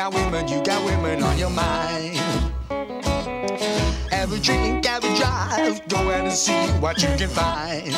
got 0.00 0.14
women, 0.14 0.48
you 0.48 0.62
got 0.62 0.82
women 0.82 1.22
on 1.22 1.36
your 1.36 1.50
mind. 1.50 2.16
Have 4.10 4.32
a 4.32 4.38
drink, 4.38 4.86
have 4.86 5.04
a 5.04 5.14
drive, 5.14 5.86
go 5.88 5.98
out 5.98 6.24
and 6.24 6.32
see 6.32 6.56
what 6.80 7.02
you 7.02 7.08
can 7.18 7.28
find. 7.28 7.94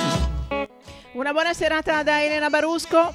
Una 1.15 1.33
buona 1.33 1.55
serata 1.55 2.03
da 2.03 2.21
Elena 2.21 2.49
Barusco. 2.51 3.15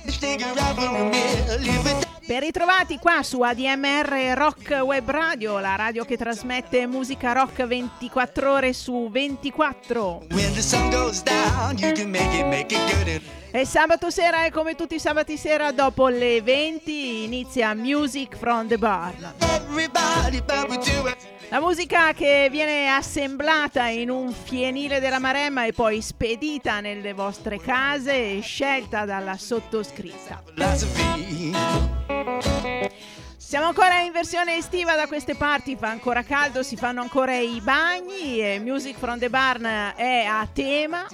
Ben 2.28 2.40
ritrovati 2.40 2.98
qua 2.98 3.24
su 3.24 3.42
ADMR 3.42 4.34
Rock 4.36 4.82
Web 4.84 5.10
Radio, 5.10 5.60
la 5.60 5.76
radio 5.76 6.06
che 6.06 6.16
trasmette 6.16 6.86
musica 6.88 7.34
rock 7.34 7.64
24 7.64 8.52
ore 8.52 8.74
su 8.74 9.10
24. 9.12 10.28
E 13.58 13.66
sabato 13.66 14.12
sera 14.12 14.46
e 14.46 14.52
come 14.52 14.76
tutti 14.76 14.94
i 14.94 15.00
sabati 15.00 15.36
sera 15.36 15.72
dopo 15.72 16.10
le 16.10 16.44
20 16.44 17.24
inizia 17.24 17.74
Music 17.74 18.38
from 18.38 18.68
the 18.68 18.78
Barn. 18.78 19.34
La 21.50 21.60
musica 21.60 22.14
che 22.14 22.50
viene 22.52 22.88
assemblata 22.88 23.88
in 23.88 24.12
un 24.12 24.32
fienile 24.32 25.00
della 25.00 25.18
Maremma 25.18 25.66
e 25.66 25.74
poi 25.74 26.04
spedita 26.04 26.82
nelle 26.82 27.14
vostre 27.14 27.60
case 27.60 28.38
e 28.38 28.42
scelta 28.42 29.06
dalla 29.06 29.38
sottoscritta. 29.38 30.44
Siamo 33.38 33.66
ancora 33.66 34.02
in 34.02 34.12
versione 34.12 34.58
estiva 34.58 34.94
da 34.94 35.08
queste 35.08 35.34
parti, 35.34 35.76
fa 35.76 35.88
ancora 35.88 36.22
caldo, 36.22 36.62
si 36.62 36.76
fanno 36.76 37.02
ancora 37.02 37.36
i 37.36 37.60
bagni 37.64 38.40
e 38.40 38.60
Music 38.60 39.00
from 39.00 39.18
the 39.18 39.32
Barn 39.32 39.66
è 39.96 40.26
a 40.26 40.48
tema. 40.54 41.08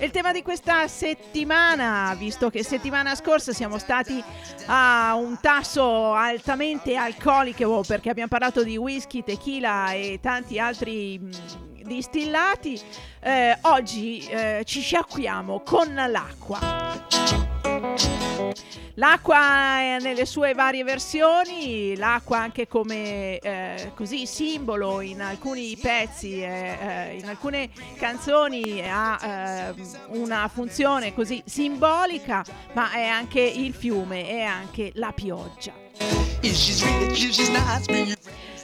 Il 0.00 0.10
tema 0.12 0.32
di 0.32 0.40
questa 0.40 0.88
settimana, 0.88 2.14
visto 2.16 2.48
che 2.48 2.64
settimana 2.64 3.14
scorsa 3.14 3.52
siamo 3.52 3.76
stati 3.76 4.24
a 4.64 5.14
un 5.14 5.38
tasso 5.42 6.14
altamente 6.14 6.96
alcolico 6.96 7.84
perché 7.86 8.08
abbiamo 8.08 8.30
parlato 8.30 8.62
di 8.62 8.78
whisky, 8.78 9.22
tequila 9.22 9.92
e 9.92 10.18
tanti 10.22 10.58
altri 10.58 11.18
mm, 11.18 11.30
distillati, 11.84 12.80
eh, 13.20 13.58
oggi 13.62 14.26
eh, 14.26 14.62
ci 14.64 14.80
sciacquiamo 14.80 15.60
con 15.60 15.92
l'acqua. 15.92 17.49
L'acqua 18.94 19.98
nelle 19.98 20.26
sue 20.26 20.52
varie 20.54 20.84
versioni, 20.84 21.96
l'acqua 21.96 22.38
anche 22.38 22.66
come 22.66 23.38
eh, 23.38 23.92
così 23.94 24.26
simbolo 24.26 25.00
in 25.00 25.20
alcuni 25.20 25.76
pezzi, 25.80 26.42
eh, 26.42 26.76
eh 26.80 27.16
in 27.18 27.28
alcune 27.28 27.70
canzoni 27.96 28.82
ha 28.86 29.18
eh, 29.22 29.74
una 30.08 30.48
funzione 30.48 31.14
così 31.14 31.42
simbolica, 31.44 32.44
ma 32.74 32.92
è 32.92 33.06
anche 33.06 33.40
il 33.40 33.72
fiume, 33.72 34.28
è 34.28 34.42
anche 34.42 34.90
la 34.94 35.12
pioggia. 35.12 35.72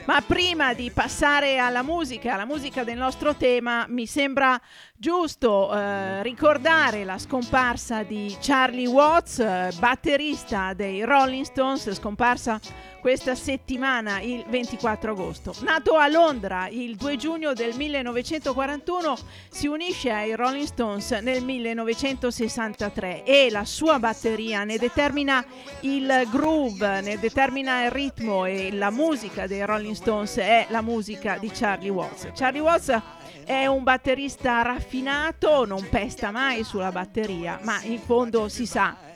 Ma 0.07 0.21
prima 0.21 0.73
di 0.73 0.91
passare 0.93 1.59
alla 1.59 1.83
musica, 1.83 2.35
alla 2.35 2.45
musica 2.45 2.85
del 2.85 2.97
nostro 2.97 3.35
tema, 3.35 3.87
mi 3.89 4.07
sembra 4.07 4.61
giusto 4.99 5.73
eh, 5.75 6.23
ricordare 6.23 7.05
la 7.05 7.19
scomparsa 7.19 8.03
di 8.03 8.37
Charlie 8.41 8.87
Watts, 8.87 9.39
eh, 9.39 9.71
batterista 9.79 10.73
dei 10.75 11.05
Rolling 11.05 11.45
Stones, 11.45 11.93
scomparsa 11.93 12.61
questa 13.01 13.37
settimana, 13.37 14.21
il 14.21 14.45
24 14.49 15.13
agosto. 15.13 15.55
Nato 15.61 15.95
a 15.95 16.09
Londra 16.09 16.67
il 16.69 16.97
2 16.97 17.17
giugno 17.17 17.53
del 17.53 17.77
1941, 17.77 19.17
si 19.49 19.69
unisce 19.69 20.11
ai 20.11 20.35
Rolling 20.35 20.67
Stones 20.67 21.13
nel 21.13 21.45
1963 21.45 23.23
e 23.23 23.49
la 23.51 23.65
sua 23.65 24.01
batteria 24.01 24.65
ne 24.65 24.77
determina 24.77 25.45
il 25.83 26.27
groove, 26.31 27.01
ne 27.01 27.19
determina 27.19 27.85
il 27.85 27.93
ritmo 27.93 28.45
e 28.45 28.73
la 28.73 28.91
musica 28.91 29.47
dei 29.47 29.65
Rolling 29.65 29.95
Stones 29.95 30.37
è 30.39 30.67
la 30.71 30.83
musica 30.83 31.39
di 31.39 31.49
Charlie 31.53 31.91
Watts. 31.91 32.31
Charlie 32.35 32.61
Watts 32.61 33.01
è 33.47 33.67
un 33.67 33.85
batterista 33.85 34.61
raffinato, 34.61 35.65
non 35.65 35.89
pesta 35.89 36.31
mai 36.31 36.65
sulla 36.65 36.91
batteria, 36.91 37.61
ma 37.63 37.81
in 37.85 38.01
fondo 38.01 38.49
si 38.49 38.67
sa 38.67 39.07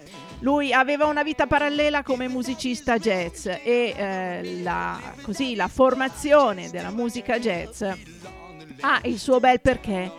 lui 0.41 0.73
aveva 0.73 1.05
una 1.07 1.23
vita 1.23 1.47
parallela 1.47 2.03
come 2.03 2.27
musicista 2.27 2.99
jazz 2.99 3.47
e 3.47 3.95
eh, 3.95 4.61
la, 4.63 4.99
così, 5.23 5.55
la 5.55 5.69
formazione 5.69 6.71
della 6.71 6.91
musica 6.91 7.39
jazz 7.39 7.83
ha 7.83 9.01
il 9.03 9.19
suo 9.19 9.39
bel 9.39 9.61
perché 9.61 10.11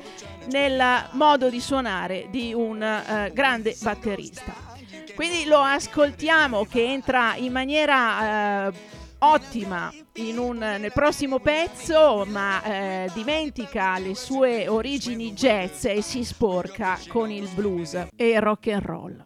nel 0.52 1.08
modo 1.14 1.50
di 1.50 1.60
suonare 1.60 2.28
di 2.30 2.54
un 2.54 2.82
eh, 2.84 3.32
grande 3.34 3.76
batterista. 3.82 4.54
Quindi 5.16 5.46
lo 5.46 5.60
ascoltiamo 5.60 6.66
che 6.66 6.84
entra 6.84 7.36
in 7.36 7.52
maniera 7.52 8.68
eh, 8.68 8.74
ottima 9.24 9.94
un, 10.16 10.58
nel 10.58 10.92
prossimo 10.94 11.40
pezzo, 11.40 12.26
ma 12.28 12.62
eh, 12.64 13.12
dimentica 13.14 13.98
le 14.00 14.16
sue 14.16 14.68
origini 14.68 15.34
jazz 15.34 15.86
e 15.86 16.02
si 16.02 16.24
sporca 16.24 17.00
con 17.08 17.30
il 17.30 17.48
blues 17.54 18.08
e 18.16 18.30
il 18.30 18.42
rock 18.42 18.68
and 18.68 18.86
roll. 18.86 19.26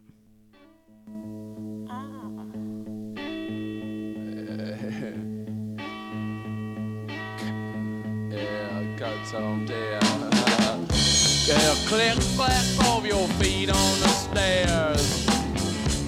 someday. 9.25 9.91
yeah, 11.47 11.75
click 11.87 12.15
clack 12.35 12.65
of 12.87 13.05
your 13.05 13.27
feet 13.39 13.69
on 13.69 13.99
the 13.99 14.07
stairs. 14.07 15.27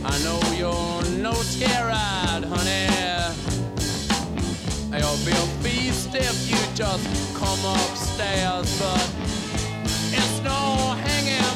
I 0.05 0.17
know 0.23 0.39
you're 0.55 1.03
no 1.21 1.33
scared, 1.33 2.43
honey. 2.45 2.86
You'll 4.89 5.17
be 5.25 5.31
a 5.31 5.63
beast 5.63 6.15
if 6.15 6.49
you 6.49 6.57
just 6.73 7.35
come 7.35 7.59
upstairs, 7.75 8.79
but 8.79 9.09
it's 10.13 10.41
no 10.43 10.95
hanging 11.03 11.46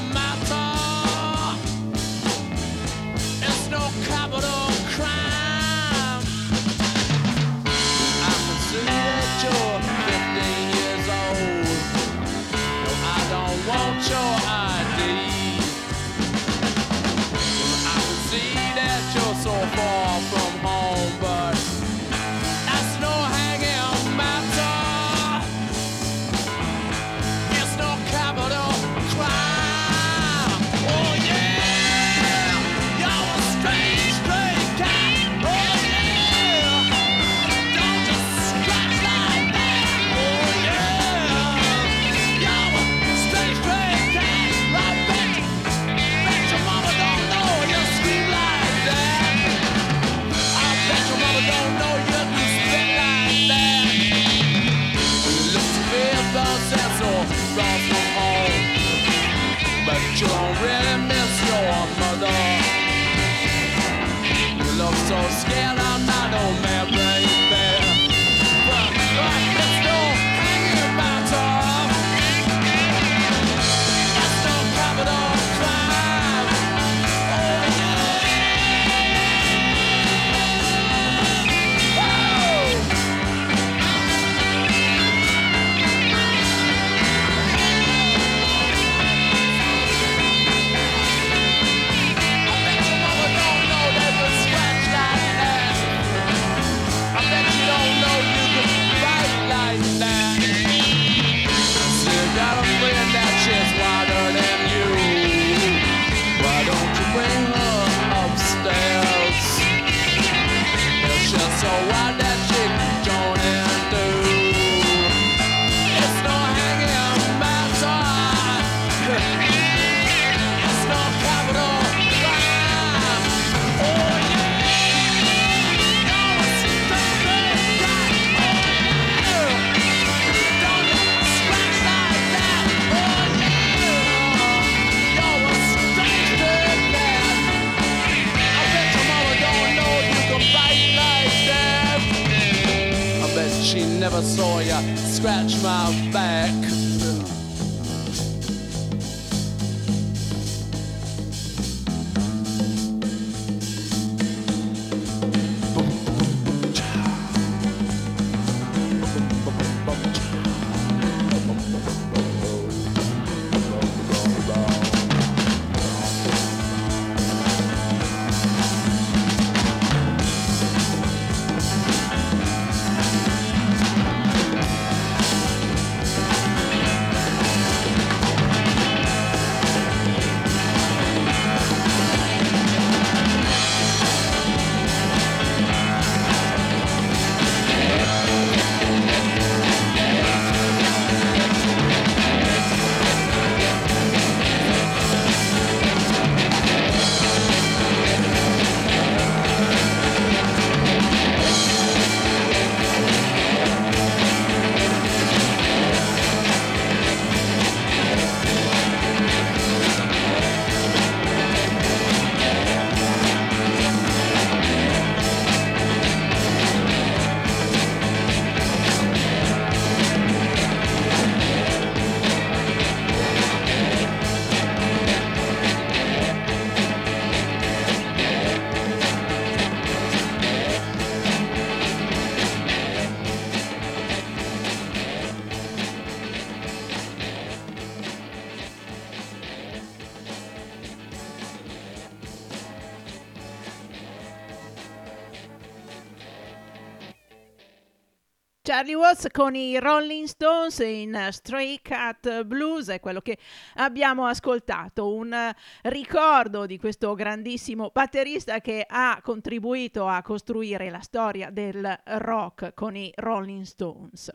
Watts 249.02 249.30
con 249.32 249.56
i 249.56 249.80
Rolling 249.80 250.28
Stones 250.28 250.78
in 250.78 251.30
Stray 251.32 251.80
Cat 251.82 252.44
Blues 252.44 252.90
è 252.90 253.00
quello 253.00 253.20
che 253.20 253.40
abbiamo 253.78 254.28
ascoltato, 254.28 255.12
un 255.12 255.36
ricordo 255.82 256.68
di 256.68 256.78
questo 256.78 257.16
grandissimo 257.16 257.90
batterista 257.92 258.60
che 258.60 258.86
ha 258.88 259.20
contribuito 259.24 260.08
a 260.08 260.22
costruire 260.22 260.92
la 260.92 261.02
storia 261.02 261.50
del 261.50 262.00
rock 262.04 262.76
con 262.76 262.96
i 262.96 263.12
Rolling 263.16 263.64
Stones. 263.64 264.32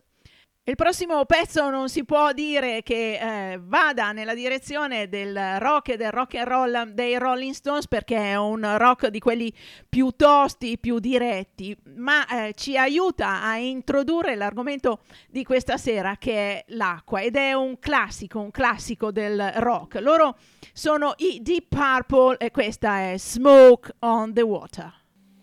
Il 0.69 0.75
prossimo 0.75 1.25
pezzo 1.27 1.71
non 1.71 1.89
si 1.89 2.05
può 2.05 2.33
dire 2.33 2.83
che 2.83 3.53
eh, 3.53 3.61
vada 3.63 4.11
nella 4.11 4.35
direzione 4.35 5.09
del 5.09 5.61
rock 5.61 5.91
e 5.91 5.97
del 5.97 6.11
rock 6.11 6.35
and 6.35 6.49
roll 6.49 6.83
dei 6.91 7.17
Rolling 7.19 7.55
Stones 7.55 7.87
perché 7.87 8.17
è 8.17 8.35
un 8.35 8.77
rock 8.77 9.07
di 9.07 9.21
quelli 9.21 9.55
più 9.89 10.11
tosti, 10.17 10.77
più 10.77 10.99
diretti, 10.99 11.77
ma 11.95 12.27
eh, 12.27 12.53
ci 12.55 12.77
aiuta 12.77 13.45
a 13.45 13.59
introdurre 13.59 14.35
l'argomento 14.35 15.03
di 15.29 15.45
questa 15.45 15.77
sera 15.77 16.17
che 16.17 16.33
è 16.33 16.65
l'acqua 16.71 17.21
ed 17.21 17.37
è 17.37 17.53
un 17.53 17.79
classico, 17.79 18.41
un 18.41 18.51
classico 18.51 19.13
del 19.13 19.53
rock. 19.59 20.01
Loro 20.01 20.37
sono 20.73 21.15
i 21.19 21.39
Deep 21.43 21.67
Purple 21.69 22.39
e 22.39 22.51
questa 22.51 23.13
è 23.13 23.19
Smoke 23.19 23.93
on 24.01 24.35
the 24.35 24.43
Water. 24.43 24.93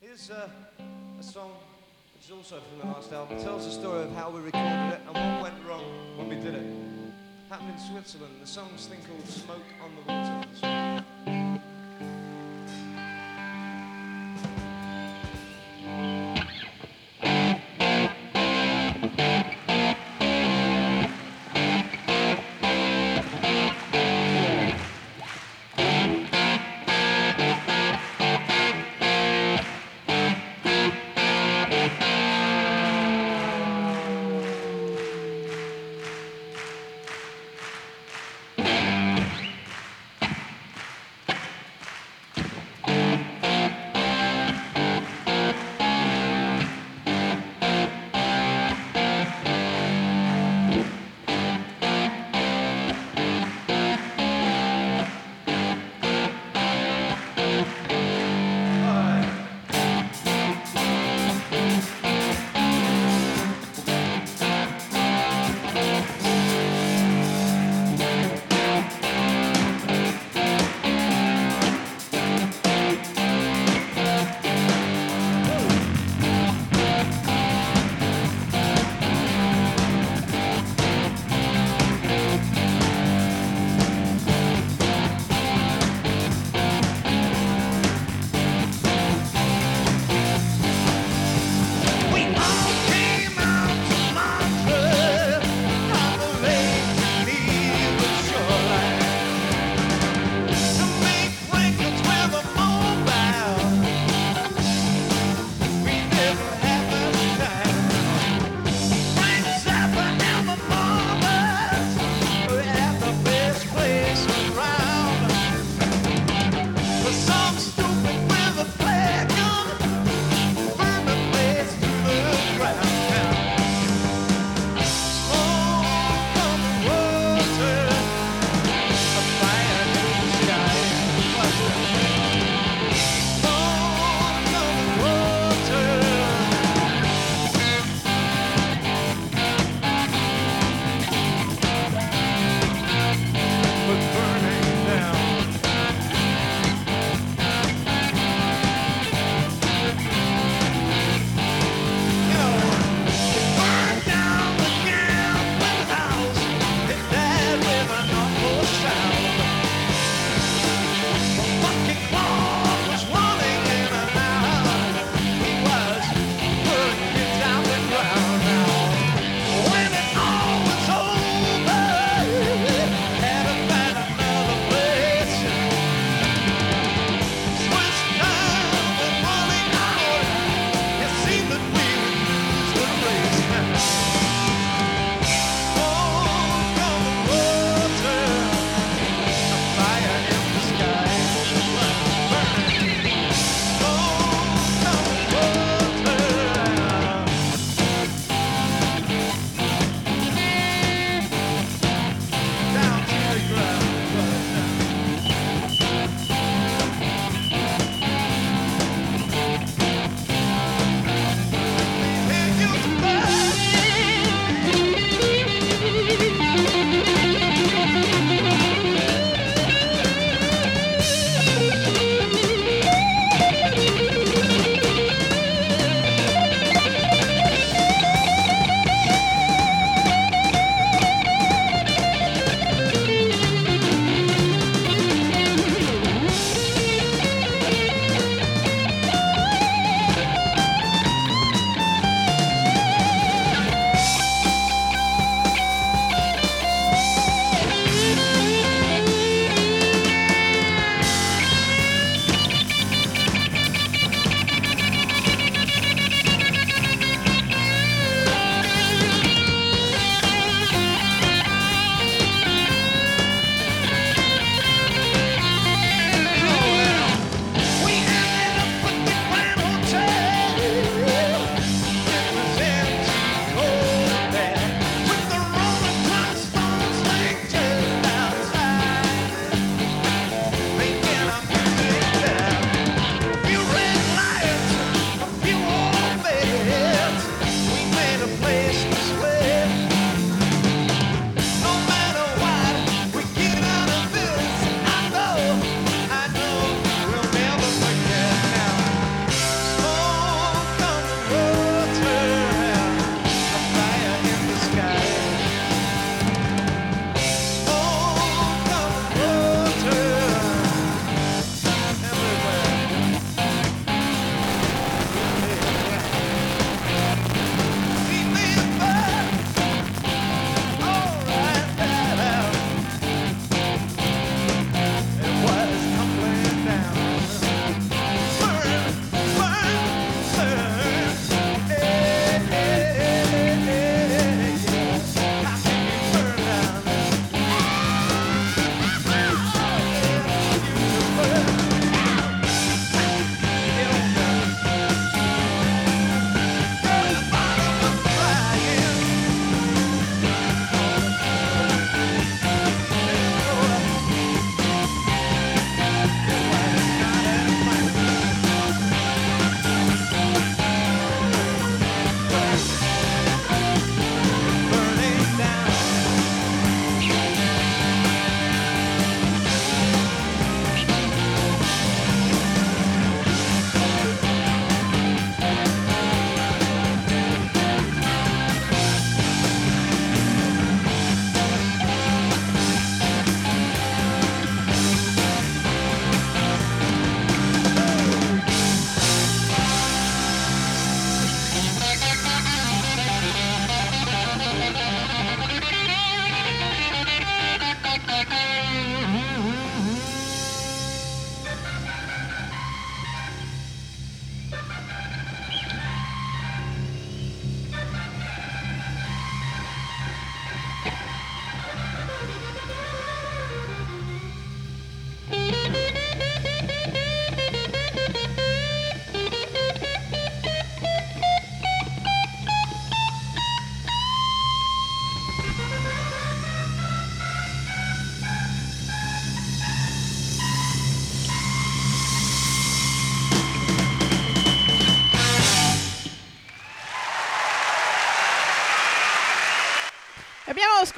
Here's 0.02 0.28
uh, 0.28 0.63
also 2.44 2.60
from 2.60 2.80
the 2.80 2.94
last 2.94 3.14
album. 3.14 3.42
Tells 3.42 3.64
the 3.64 3.72
story 3.72 4.04
of 4.04 4.14
how 4.16 4.30
we 4.30 4.42
recorded 4.42 4.96
it 4.96 5.00
and 5.08 5.16
what 5.16 5.44
went 5.44 5.66
wrong 5.66 5.86
when 6.18 6.28
we 6.28 6.36
did 6.36 6.56
it. 6.56 6.66
Happened 7.50 7.70
in 7.70 7.80
Switzerland. 7.80 8.34
The 8.42 8.48
song's 8.48 8.86
thing 8.88 9.00
called 9.08 9.26
Smoke 9.26 9.62
on 9.82 9.96
the 9.96 10.02
Water. 10.12 10.44
Thank 15.86 16.23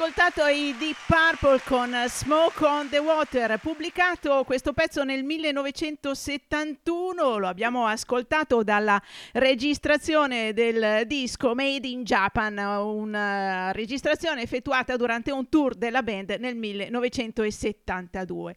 ascoltato 0.06 0.46
i 0.46 0.76
Deep 0.78 0.98
Purple 1.08 1.60
con 1.66 1.92
Smoke 2.08 2.64
on 2.64 2.88
the 2.90 3.00
Water, 3.00 3.58
pubblicato 3.58 4.44
questo 4.44 4.72
pezzo 4.72 5.04
nel 5.04 5.24
1971, 5.24 7.40
lo 7.40 7.48
abbiamo 7.48 7.88
ascoltato 7.88 8.62
dalla 8.62 9.02
registrazione 9.32 10.54
del 10.54 11.08
disco 11.08 11.56
Made 11.56 11.88
in 11.88 12.04
Japan, 12.04 12.56
una 12.60 13.72
registrazione 13.72 14.44
effettuata 14.44 14.96
durante 14.96 15.32
un 15.32 15.50
tour 15.50 15.74
della 15.74 16.04
band 16.04 16.38
nel 16.40 16.56
1972. 16.56 18.56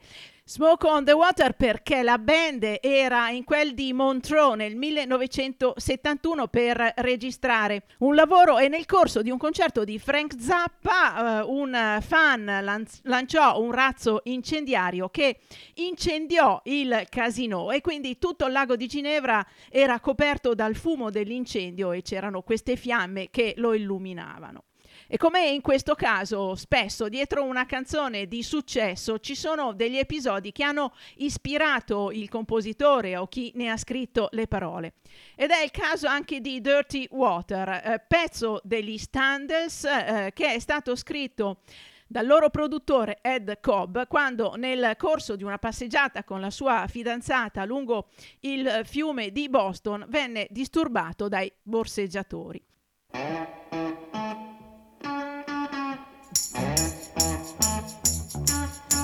Smoke 0.50 0.86
on 0.86 1.04
the 1.04 1.12
Water 1.12 1.52
perché 1.52 2.02
la 2.02 2.16
band 2.16 2.78
era 2.80 3.28
in 3.28 3.44
quel 3.44 3.74
di 3.74 3.92
Montreux 3.92 4.56
nel 4.56 4.76
1971 4.76 6.46
per 6.48 6.94
registrare 6.96 7.82
un 7.98 8.14
lavoro 8.14 8.56
e 8.56 8.68
nel 8.68 8.86
corso 8.86 9.20
di 9.20 9.28
un 9.28 9.36
concerto 9.36 9.84
di 9.84 9.98
Frank 9.98 10.36
Zappa 10.38 11.40
eh, 11.40 11.44
un 11.46 11.98
fan 12.00 12.46
lan- 12.62 12.86
lanciò 13.02 13.60
un 13.60 13.72
razzo 13.72 14.22
incendiario 14.24 15.10
che 15.10 15.40
incendiò 15.74 16.62
il 16.64 17.04
casino 17.10 17.70
e 17.70 17.82
quindi 17.82 18.16
tutto 18.16 18.46
il 18.46 18.52
lago 18.52 18.74
di 18.74 18.86
Ginevra 18.86 19.46
era 19.68 20.00
coperto 20.00 20.54
dal 20.54 20.76
fumo 20.76 21.10
dell'incendio 21.10 21.92
e 21.92 22.00
c'erano 22.00 22.40
queste 22.40 22.76
fiamme 22.76 23.28
che 23.28 23.52
lo 23.58 23.74
illuminavano. 23.74 24.62
E 25.10 25.16
come 25.16 25.48
in 25.48 25.62
questo 25.62 25.94
caso, 25.94 26.54
spesso 26.54 27.08
dietro 27.08 27.42
una 27.42 27.64
canzone 27.64 28.26
di 28.26 28.42
successo 28.42 29.18
ci 29.20 29.34
sono 29.34 29.72
degli 29.72 29.96
episodi 29.96 30.52
che 30.52 30.64
hanno 30.64 30.92
ispirato 31.16 32.10
il 32.10 32.28
compositore 32.28 33.16
o 33.16 33.26
chi 33.26 33.50
ne 33.54 33.70
ha 33.70 33.78
scritto 33.78 34.28
le 34.32 34.46
parole. 34.46 34.96
Ed 35.34 35.48
è 35.48 35.62
il 35.62 35.70
caso 35.70 36.08
anche 36.08 36.42
di 36.42 36.60
Dirty 36.60 37.08
Water, 37.10 37.68
eh, 37.70 38.04
pezzo 38.06 38.60
degli 38.64 38.98
Standards 38.98 39.84
eh, 39.84 40.30
che 40.34 40.52
è 40.52 40.58
stato 40.58 40.94
scritto 40.94 41.60
dal 42.06 42.26
loro 42.26 42.50
produttore 42.50 43.20
Ed 43.22 43.60
Cobb 43.60 44.00
quando 44.08 44.56
nel 44.56 44.94
corso 44.98 45.36
di 45.36 45.42
una 45.42 45.58
passeggiata 45.58 46.22
con 46.22 46.42
la 46.42 46.50
sua 46.50 46.84
fidanzata 46.86 47.64
lungo 47.64 48.08
il 48.40 48.82
fiume 48.84 49.32
di 49.32 49.48
Boston 49.48 50.04
venne 50.08 50.46
disturbato 50.50 51.28
dai 51.28 51.50
borseggiatori. 51.62 52.62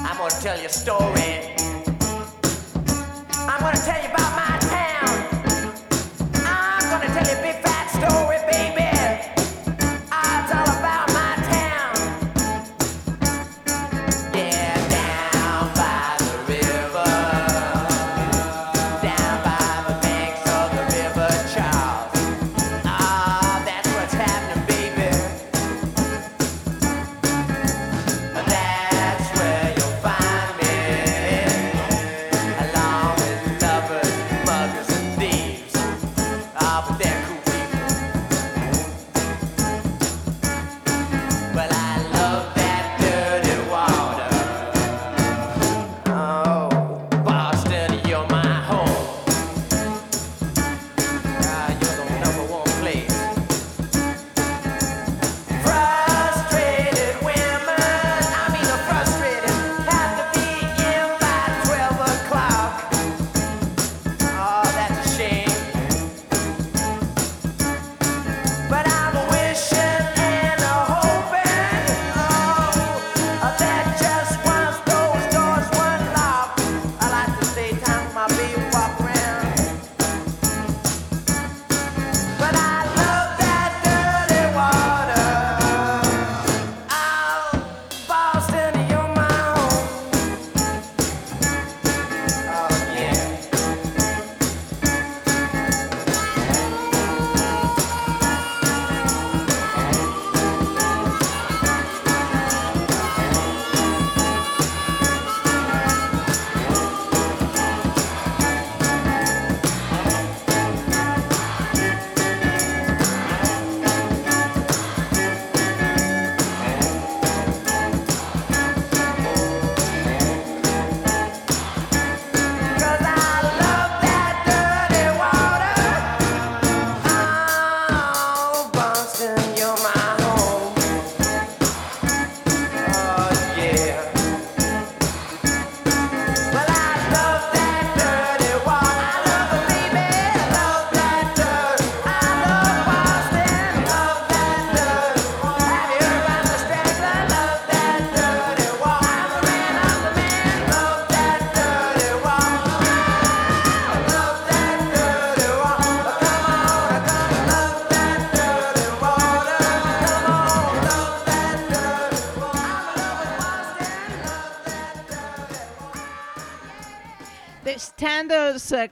I'm 0.06 0.16
gonna 0.18 0.40
tell 0.40 0.58
you 0.60 0.66
a 0.66 0.68
story. 0.68 1.54
I'm 3.50 3.60
gonna 3.60 3.76
tell 3.78 4.00
you 4.02 4.08
about 4.12 4.30
my 4.36 4.43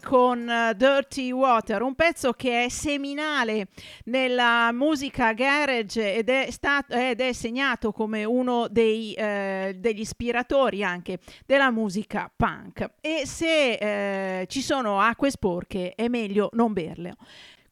con 0.00 0.48
eh, 0.48 0.74
Dirty 0.76 1.30
Water, 1.30 1.82
un 1.82 1.94
pezzo 1.94 2.32
che 2.32 2.64
è 2.64 2.68
seminale 2.68 3.68
nella 4.04 4.70
musica 4.72 5.32
garage 5.32 6.14
ed 6.14 6.28
è, 6.28 6.50
stato, 6.50 6.94
ed 6.94 7.20
è 7.20 7.32
segnato 7.32 7.92
come 7.92 8.24
uno 8.24 8.68
dei, 8.68 9.12
eh, 9.14 9.74
degli 9.78 10.00
ispiratori 10.00 10.84
anche 10.84 11.18
della 11.46 11.70
musica 11.70 12.30
punk. 12.34 12.90
E 13.00 13.22
se 13.26 14.40
eh, 14.40 14.46
ci 14.46 14.62
sono 14.62 15.00
acque 15.00 15.30
sporche 15.30 15.94
è 15.94 16.08
meglio 16.08 16.48
non 16.52 16.72
berle. 16.72 17.14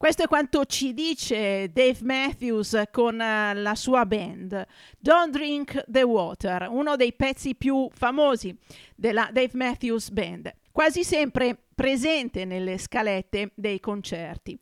Questo 0.01 0.23
è 0.23 0.27
quanto 0.27 0.65
ci 0.65 0.95
dice 0.95 1.69
Dave 1.71 1.99
Matthews 2.01 2.85
con 2.91 3.21
eh, 3.21 3.53
la 3.53 3.75
sua 3.75 4.03
band. 4.07 4.65
Don't 4.97 5.29
Drink 5.31 5.83
the 5.87 6.01
Water, 6.01 6.67
uno 6.71 6.95
dei 6.95 7.13
pezzi 7.13 7.53
più 7.53 7.87
famosi 7.93 8.57
della 8.95 9.29
Dave 9.31 9.51
Matthews 9.53 10.09
Band, 10.09 10.51
quasi 10.81 11.03
sempre 11.03 11.55
presente 11.75 12.43
nelle 12.43 12.79
scalette 12.79 13.51
dei 13.53 13.79
concerti 13.79 14.57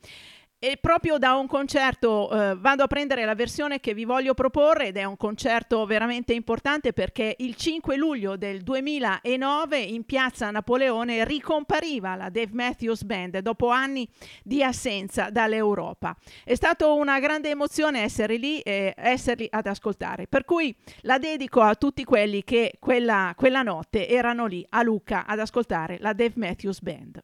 e 0.62 0.76
proprio 0.76 1.16
da 1.16 1.36
un 1.36 1.46
concerto 1.46 2.30
eh, 2.30 2.54
vado 2.54 2.82
a 2.82 2.86
prendere 2.86 3.24
la 3.24 3.34
versione 3.34 3.80
che 3.80 3.94
vi 3.94 4.04
voglio 4.04 4.34
proporre 4.34 4.88
ed 4.88 4.98
è 4.98 5.04
un 5.04 5.16
concerto 5.16 5.86
veramente 5.86 6.34
importante 6.34 6.92
perché 6.92 7.34
il 7.38 7.54
5 7.54 7.96
luglio 7.96 8.36
del 8.36 8.60
2009 8.60 9.78
in 9.78 10.04
piazza 10.04 10.50
Napoleone 10.50 11.24
ricompariva 11.24 12.14
la 12.14 12.28
Dave 12.28 12.50
Matthews 12.52 13.04
Band 13.04 13.38
dopo 13.38 13.70
anni 13.70 14.06
di 14.42 14.62
assenza 14.62 15.30
dall'Europa. 15.30 16.14
È 16.44 16.54
stata 16.54 16.86
una 16.88 17.18
grande 17.20 17.48
emozione 17.48 18.02
essere 18.02 18.36
lì 18.36 18.60
e 18.60 18.92
esserli 18.94 19.46
ad 19.50 19.66
ascoltare, 19.66 20.26
per 20.26 20.44
cui 20.44 20.76
la 21.02 21.18
dedico 21.18 21.62
a 21.62 21.74
tutti 21.74 22.04
quelli 22.04 22.44
che 22.44 22.74
quella, 22.78 23.32
quella 23.34 23.62
notte 23.62 24.06
erano 24.06 24.44
lì 24.44 24.64
a 24.68 24.82
Lucca 24.82 25.24
ad 25.24 25.40
ascoltare 25.40 25.96
la 26.00 26.12
Dave 26.12 26.34
Matthews 26.36 26.82
Band. 26.82 27.18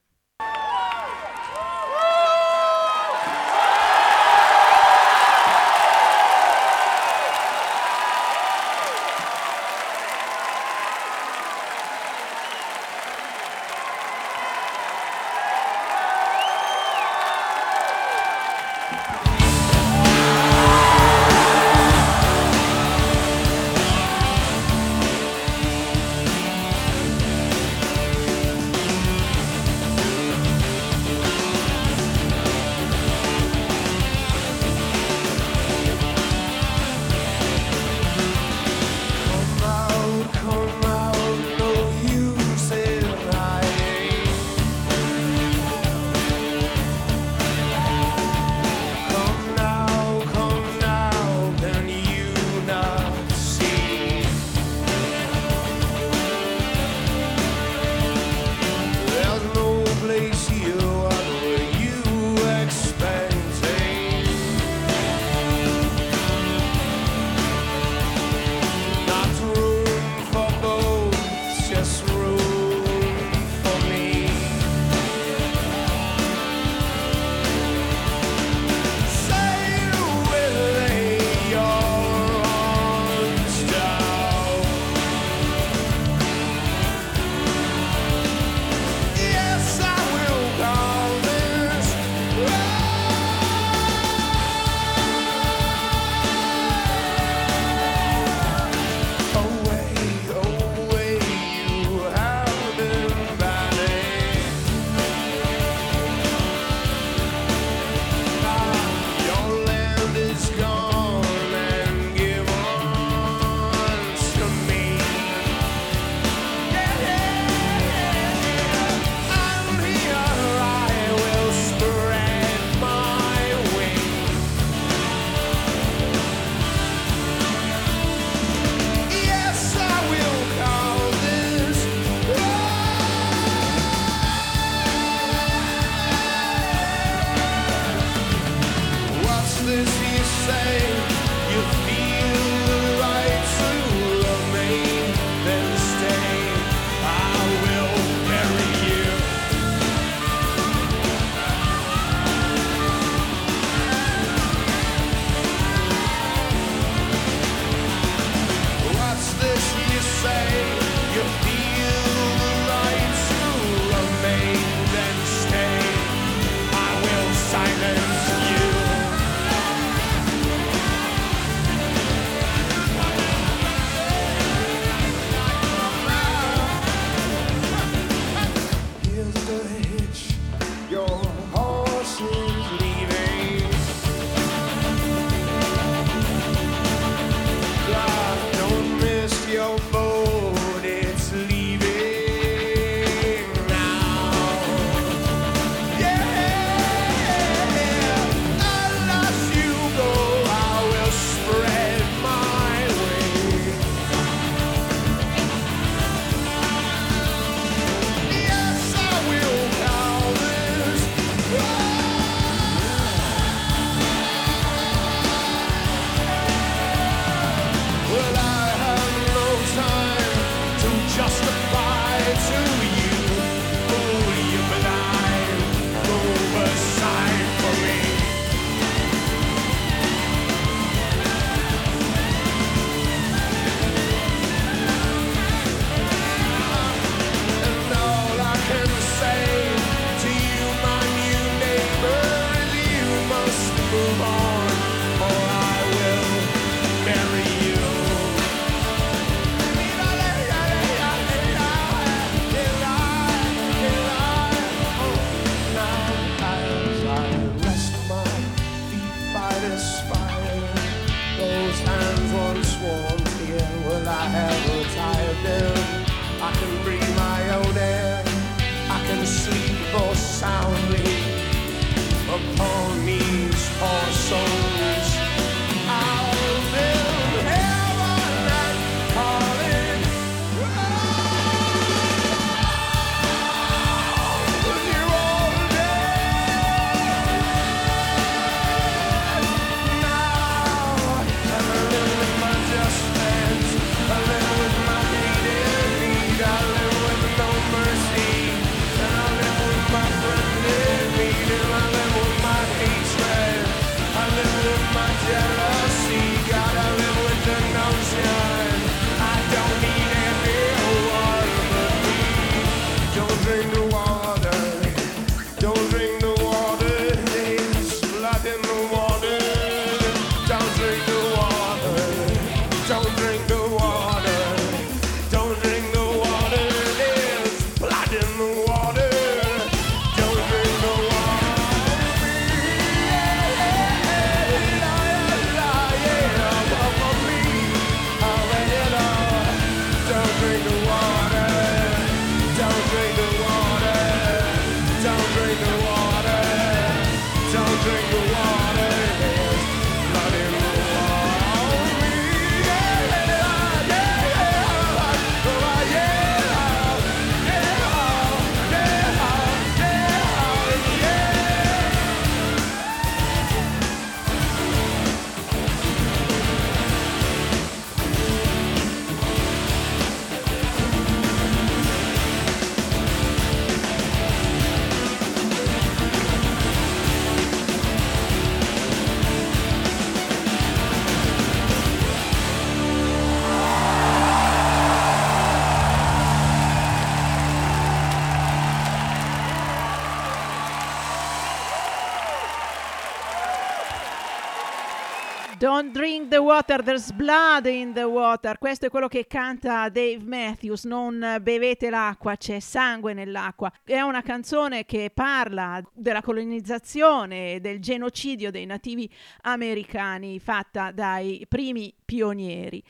Don't 395.76 395.92
drink 395.92 396.30
the 396.30 396.38
water, 396.38 396.82
there's 396.82 397.12
blood 397.12 397.66
in 397.66 397.92
the 397.92 398.04
water. 398.04 398.56
Questo 398.56 398.86
è 398.86 398.88
quello 398.88 399.08
che 399.08 399.26
canta 399.26 399.90
Dave 399.90 400.22
Matthews. 400.24 400.84
Non 400.84 401.36
bevete 401.42 401.90
l'acqua, 401.90 402.34
c'è 402.36 402.60
sangue 402.60 403.12
nell'acqua. 403.12 403.70
È 403.84 404.00
una 404.00 404.22
canzone 404.22 404.86
che 404.86 405.10
parla 405.12 405.82
della 405.92 406.22
colonizzazione, 406.22 407.60
del 407.60 407.80
genocidio 407.80 408.50
dei 408.50 408.64
nativi 408.64 409.06
americani 409.42 410.38
fatta 410.38 410.92
dai 410.92 411.44
primi 411.46 411.92
pionieri. 412.06 412.82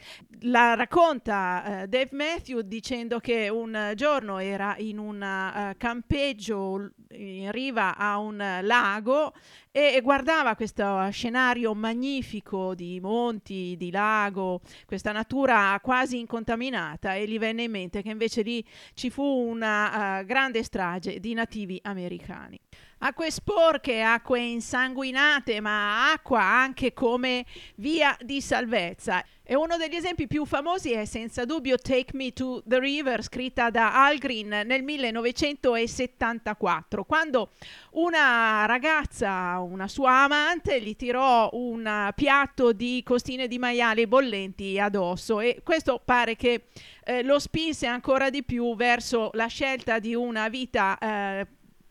La 0.43 0.75
racconta 0.75 1.83
eh, 1.83 1.89
Dave 1.89 2.11
Matthews 2.13 2.63
dicendo 2.63 3.19
che 3.19 3.49
un 3.49 3.95
giorno 3.97 4.39
era 4.39 4.77
in 4.79 4.99
un 4.99 5.21
eh, 5.21 5.75
campeggio 5.77 6.91
in 7.17 7.51
riva 7.51 7.97
a 7.97 8.19
un 8.19 8.61
lago 8.63 9.33
e, 9.71 9.95
e 9.97 10.01
guardava 10.01 10.55
questo 10.55 11.09
scenario 11.11 11.75
magnifico 11.75 12.75
di 12.75 12.99
monti, 13.01 13.75
di 13.77 13.91
lago, 13.91 14.61
questa 14.87 15.13
natura 15.13 15.79
quasi 15.83 16.19
incontaminata 16.19 17.15
e 17.15 17.27
gli 17.27 17.39
venne 17.39 17.65
in 17.65 17.71
mente 17.71 18.03
che 18.03 18.11
invece 18.11 18.43
lì 18.43 18.65
ci 18.95 19.11
fu 19.11 19.23
una 19.23 20.21
uh, 20.21 20.25
grande 20.25 20.63
strage 20.63 21.21
di 21.21 21.35
nativi 21.35 21.79
americani. 21.83 22.59
Acque 22.99 23.31
sporche, 23.31 24.01
acque 24.01 24.41
insanguinate, 24.41 25.61
ma 25.61 26.13
acqua 26.13 26.41
anche 26.41 26.95
come 26.95 27.45
via 27.77 28.17
di 28.23 28.41
salvezza. 28.41 29.23
E 29.49 29.55
uno 29.55 29.77
degli 29.77 29.95
esempi 29.95 30.27
più 30.27 30.47
famosi 30.47 30.93
è 30.93 31.05
senza 31.05 31.45
dubbio 31.45 31.77
Take 31.77 32.17
Me 32.17 32.33
to 32.33 32.63
the 32.67 32.81
River, 32.81 33.23
scritta 33.23 33.71
da 33.71 34.05
Al 34.05 34.17
Green 34.17 34.49
nel 34.65 34.83
1974, 34.83 37.05
quando 37.05 37.51
una 37.93 38.67
ragazza, 38.67 39.61
una 39.61 39.87
sua 39.87 40.25
amante, 40.25 40.81
gli 40.81 40.97
tirò 40.97 41.49
un 41.53 42.11
piatto 42.15 42.73
di 42.73 43.03
costine 43.05 43.47
di 43.47 43.59
maiali 43.59 44.09
bollenti 44.09 44.81
addosso 44.81 45.39
e 45.39 45.61
questo 45.63 46.01
pare 46.05 46.35
che 46.35 46.65
eh, 47.05 47.23
lo 47.23 47.39
spinse 47.39 47.87
ancora 47.87 48.31
di 48.31 48.43
più 48.43 48.75
verso 48.75 49.31
la 49.35 49.47
scelta 49.47 50.01
di 50.01 50.13
una 50.15 50.49
vita 50.49 50.99
eh, 50.99 51.47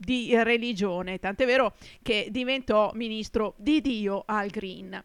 di 0.06 0.34
religione, 0.44 1.20
tant'è 1.20 1.46
vero 1.46 1.76
che 2.02 2.28
diventò 2.30 2.92
ministro 2.94 3.56
di 3.58 3.82
Dio 3.82 4.24
al 4.26 4.50
Green. 4.50 5.04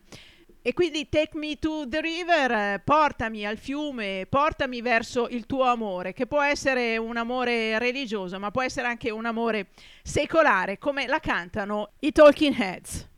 E 0.62 0.74
quindi 0.74 1.08
take 1.08 1.38
me 1.38 1.58
to 1.58 1.88
the 1.88 2.02
river, 2.02 2.82
portami 2.84 3.46
al 3.46 3.56
fiume, 3.56 4.26
portami 4.28 4.82
verso 4.82 5.26
il 5.28 5.46
tuo 5.46 5.64
amore, 5.64 6.12
che 6.12 6.26
può 6.26 6.42
essere 6.42 6.98
un 6.98 7.16
amore 7.16 7.78
religioso, 7.78 8.38
ma 8.38 8.50
può 8.50 8.60
essere 8.60 8.86
anche 8.86 9.10
un 9.10 9.24
amore 9.24 9.68
secolare, 10.02 10.76
come 10.76 11.06
la 11.06 11.18
cantano 11.18 11.92
i 12.00 12.12
Talking 12.12 12.54
Heads. 12.60 13.09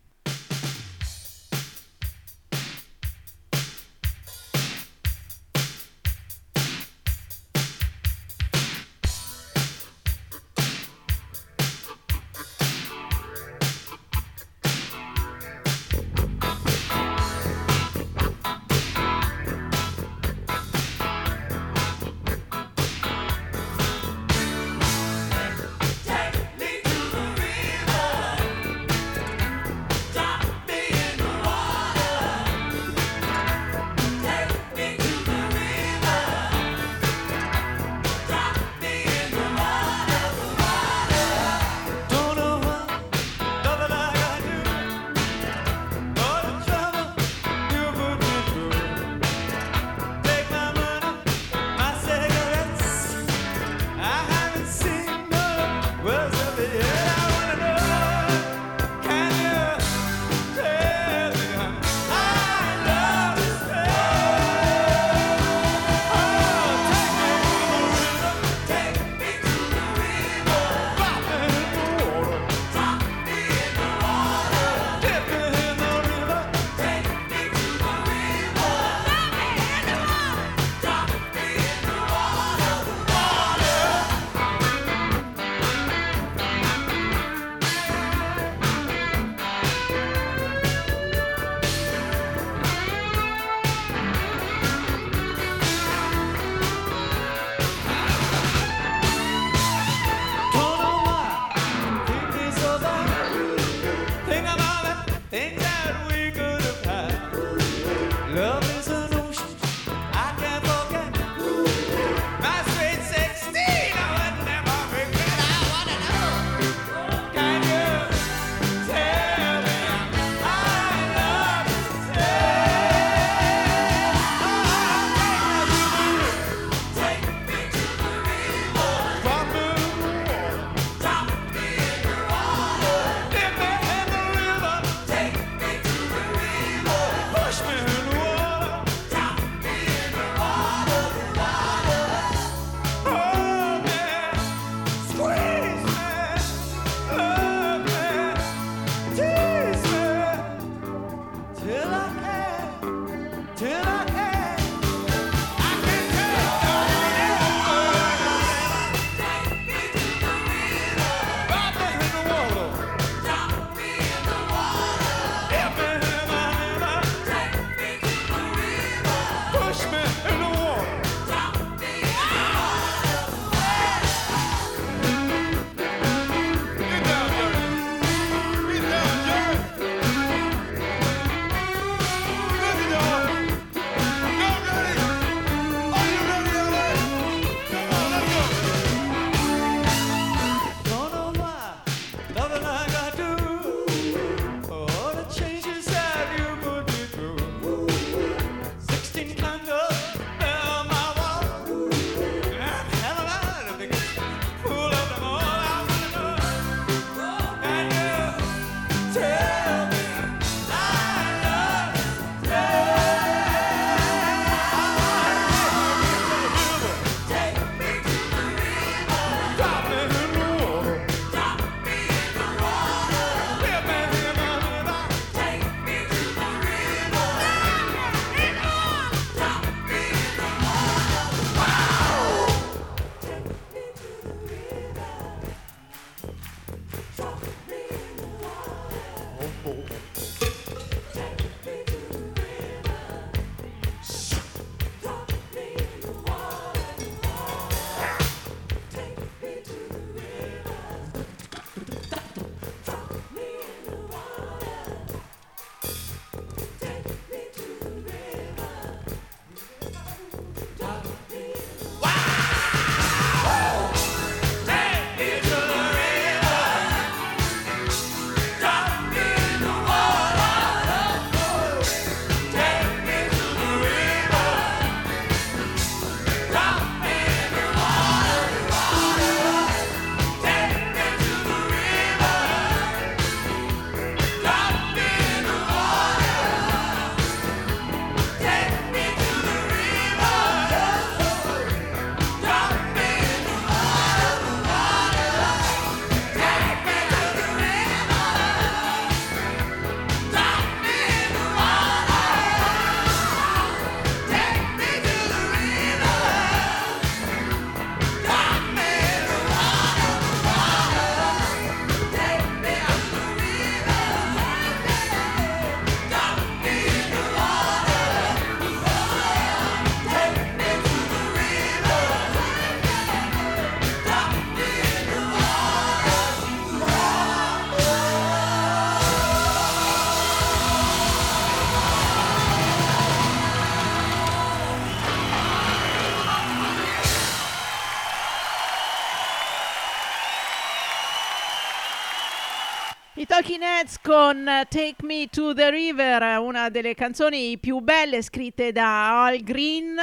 Heads 343.82 343.98
con 344.00 344.44
Take 344.44 344.94
Me 345.02 345.26
to 345.28 345.54
the 345.54 345.68
River, 345.68 346.38
una 346.38 346.68
delle 346.68 346.94
canzoni 346.94 347.58
più 347.58 347.80
belle 347.80 348.22
scritte 348.22 348.70
da 348.70 349.24
Al 349.24 349.40
Green. 349.40 349.96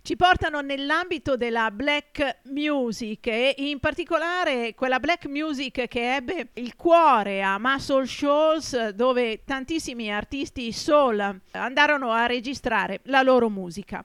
Ci 0.00 0.16
portano 0.16 0.62
nell'ambito 0.62 1.36
della 1.36 1.70
black 1.70 2.38
music 2.44 3.26
e 3.26 3.54
in 3.58 3.80
particolare 3.80 4.74
quella 4.74 4.98
black 4.98 5.26
music 5.26 5.86
che 5.88 6.14
ebbe 6.14 6.48
il 6.54 6.74
cuore 6.74 7.42
a 7.42 7.58
Muscle 7.58 8.06
Shoals 8.06 8.88
dove 8.90 9.44
tantissimi 9.44 10.10
artisti 10.10 10.72
soul 10.72 11.38
andarono 11.50 12.12
a 12.12 12.24
registrare 12.24 13.00
la 13.04 13.20
loro 13.20 13.50
musica. 13.50 14.02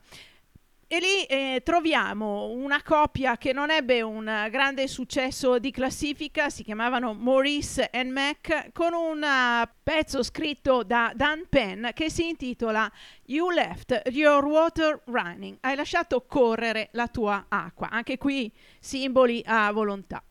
E 0.93 0.99
lì 0.99 1.23
eh, 1.23 1.61
troviamo 1.63 2.49
una 2.49 2.83
coppia 2.83 3.37
che 3.37 3.53
non 3.53 3.71
ebbe 3.71 4.01
un 4.01 4.25
grande 4.51 4.89
successo 4.89 5.57
di 5.57 5.71
classifica, 5.71 6.49
si 6.49 6.63
chiamavano 6.63 7.13
Maurice 7.13 7.89
and 7.93 8.11
Mac, 8.11 8.73
con 8.73 8.91
un 8.91 9.23
uh, 9.23 9.69
pezzo 9.81 10.21
scritto 10.21 10.83
da 10.83 11.13
Dan 11.15 11.45
Penn 11.47 11.87
che 11.93 12.09
si 12.09 12.27
intitola 12.27 12.91
You 13.27 13.51
Left 13.51 14.01
Your 14.07 14.43
Water 14.43 15.01
Running, 15.05 15.59
hai 15.61 15.77
lasciato 15.77 16.25
correre 16.27 16.89
la 16.91 17.07
tua 17.07 17.45
acqua. 17.47 17.87
Anche 17.89 18.17
qui 18.17 18.51
simboli 18.77 19.41
a 19.45 19.71
volontà. 19.71 20.21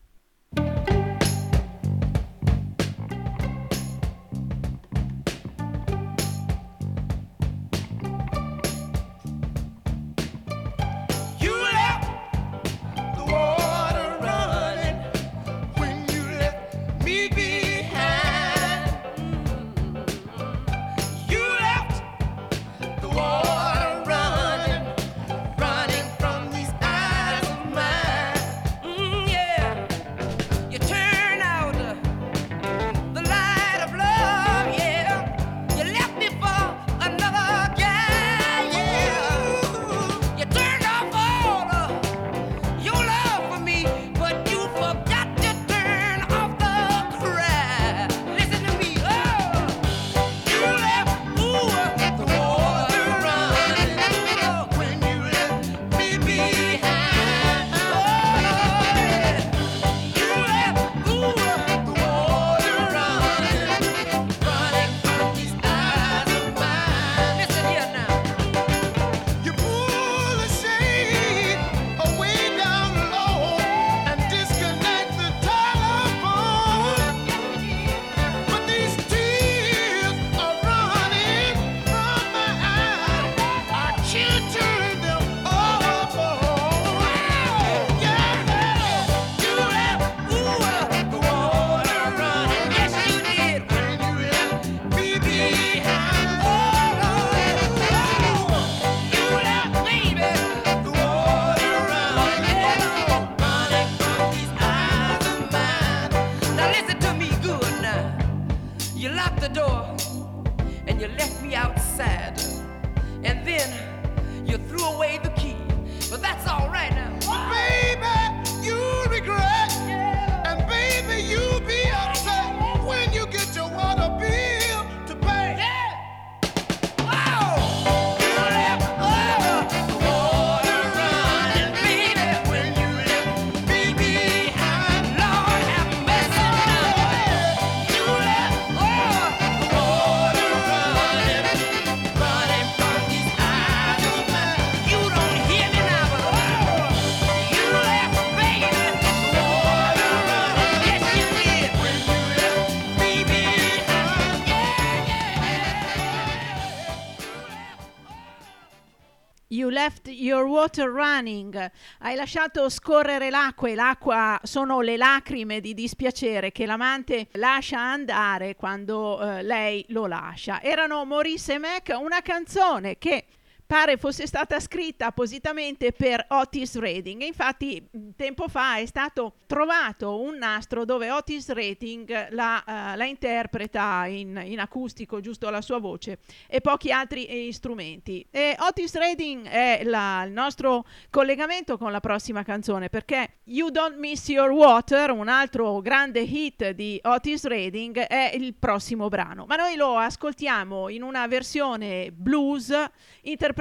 Running, 160.85 161.71
hai 161.99 162.15
lasciato 162.15 162.69
scorrere 162.69 163.29
l'acqua 163.29 163.69
e 163.69 163.75
l'acqua 163.75 164.39
sono 164.43 164.81
le 164.81 164.97
lacrime 164.97 165.59
di 165.59 165.73
dispiacere 165.73 166.51
che 166.51 166.65
l'amante 166.65 167.27
lascia 167.33 167.79
andare 167.79 168.55
quando 168.55 169.21
eh, 169.21 169.43
lei 169.43 169.85
lo 169.89 170.05
lascia. 170.07 170.61
Erano 170.61 171.05
Maurice 171.05 171.53
e 171.53 171.57
Mac, 171.57 171.95
una 171.99 172.21
canzone 172.21 172.97
che 172.97 173.25
pare 173.71 173.95
fosse 173.95 174.27
stata 174.27 174.59
scritta 174.59 175.05
appositamente 175.05 175.93
per 175.93 176.25
Otis 176.27 176.77
Redding. 176.77 177.21
Infatti, 177.21 177.81
mh, 177.89 178.09
tempo 178.17 178.49
fa 178.49 178.75
è 178.75 178.85
stato 178.85 179.35
trovato 179.47 180.19
un 180.19 180.35
nastro 180.35 180.83
dove 180.83 181.09
Otis 181.09 181.47
Redding 181.51 182.31
la, 182.31 182.61
eh, 182.65 182.97
la 182.97 183.05
interpreta 183.05 184.07
in, 184.07 184.41
in 184.43 184.59
acustico, 184.59 185.21
giusto 185.21 185.49
la 185.49 185.61
sua 185.61 185.79
voce, 185.79 186.19
e 186.47 186.59
pochi 186.59 186.91
altri 186.91 187.25
eh, 187.27 187.53
strumenti. 187.53 188.27
E 188.29 188.57
Otis 188.59 188.93
Redding 188.93 189.47
è 189.47 189.83
la- 189.85 190.23
il 190.25 190.33
nostro 190.33 190.83
collegamento 191.09 191.77
con 191.77 191.93
la 191.93 192.01
prossima 192.01 192.43
canzone 192.43 192.89
perché 192.89 193.35
You 193.45 193.69
Don't 193.69 193.95
Miss 193.95 194.27
Your 194.27 194.49
Water, 194.49 195.11
un 195.11 195.29
altro 195.29 195.79
grande 195.79 196.19
hit 196.19 196.71
di 196.71 196.99
Otis 197.03 197.45
Redding, 197.45 197.99
è 197.99 198.33
il 198.35 198.53
prossimo 198.53 199.07
brano. 199.07 199.45
Ma 199.47 199.55
noi 199.55 199.77
lo 199.77 199.95
ascoltiamo 199.95 200.89
in 200.89 201.03
una 201.03 201.25
versione 201.27 202.11
blues 202.11 202.73
interpretata 203.21 203.59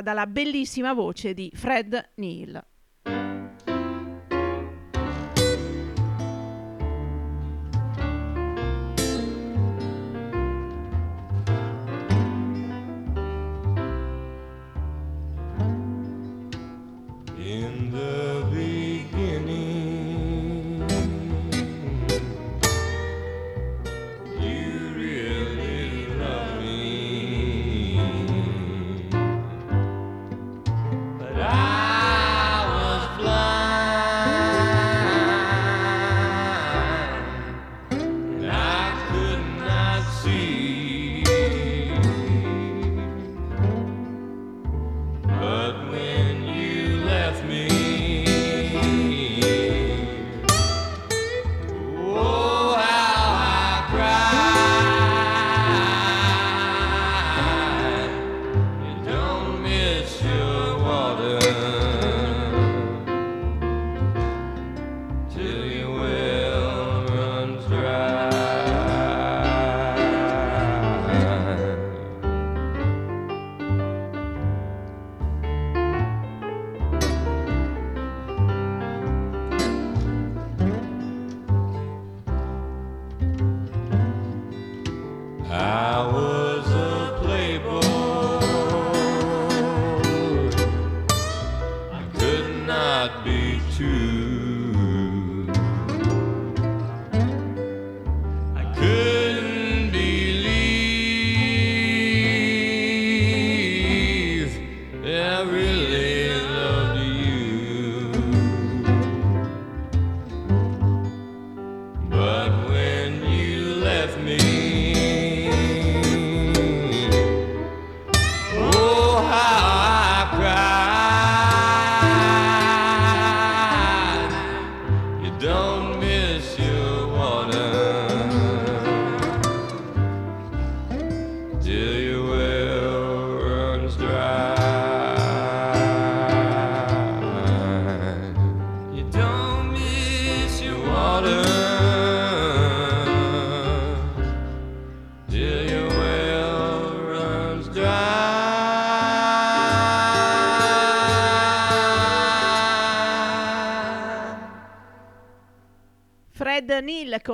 dalla 0.00 0.26
bellissima 0.26 0.94
voce 0.94 1.34
di 1.34 1.50
Fred 1.54 2.12
Neil. 2.16 2.71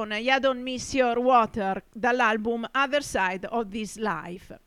Con 0.08 0.16
You 0.16 0.38
Don't 0.38 0.62
Miss 0.62 0.94
Your 0.94 1.18
Water 1.18 1.84
dall'album 1.92 2.66
Other 2.72 3.02
Side 3.02 3.46
of 3.50 3.68
This 3.68 3.96
Life. 3.96 4.58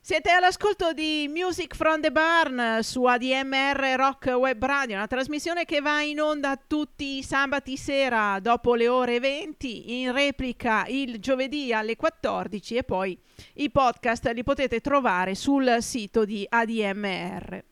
Siete 0.00 0.30
all'ascolto 0.30 0.92
di 0.92 1.28
Music 1.32 1.74
from 1.74 2.00
the 2.00 2.12
Barn 2.12 2.80
su 2.82 3.04
ADMR 3.04 3.94
Rock 3.96 4.26
Web 4.26 4.64
Radio, 4.64 4.96
una 4.96 5.06
trasmissione 5.06 5.64
che 5.64 5.80
va 5.80 6.00
in 6.02 6.20
onda 6.20 6.56
tutti 6.56 7.16
i 7.16 7.22
sabati 7.22 7.76
sera 7.76 8.38
dopo 8.38 8.74
le 8.74 8.86
ore 8.86 9.18
20, 9.18 10.00
in 10.00 10.12
replica 10.12 10.84
il 10.86 11.18
giovedì 11.18 11.72
alle 11.72 11.96
14 11.96 12.76
e 12.76 12.84
poi 12.84 13.18
i 13.54 13.70
podcast 13.70 14.30
li 14.32 14.44
potete 14.44 14.80
trovare 14.80 15.34
sul 15.34 15.78
sito 15.80 16.24
di 16.24 16.46
ADMR. 16.48 17.64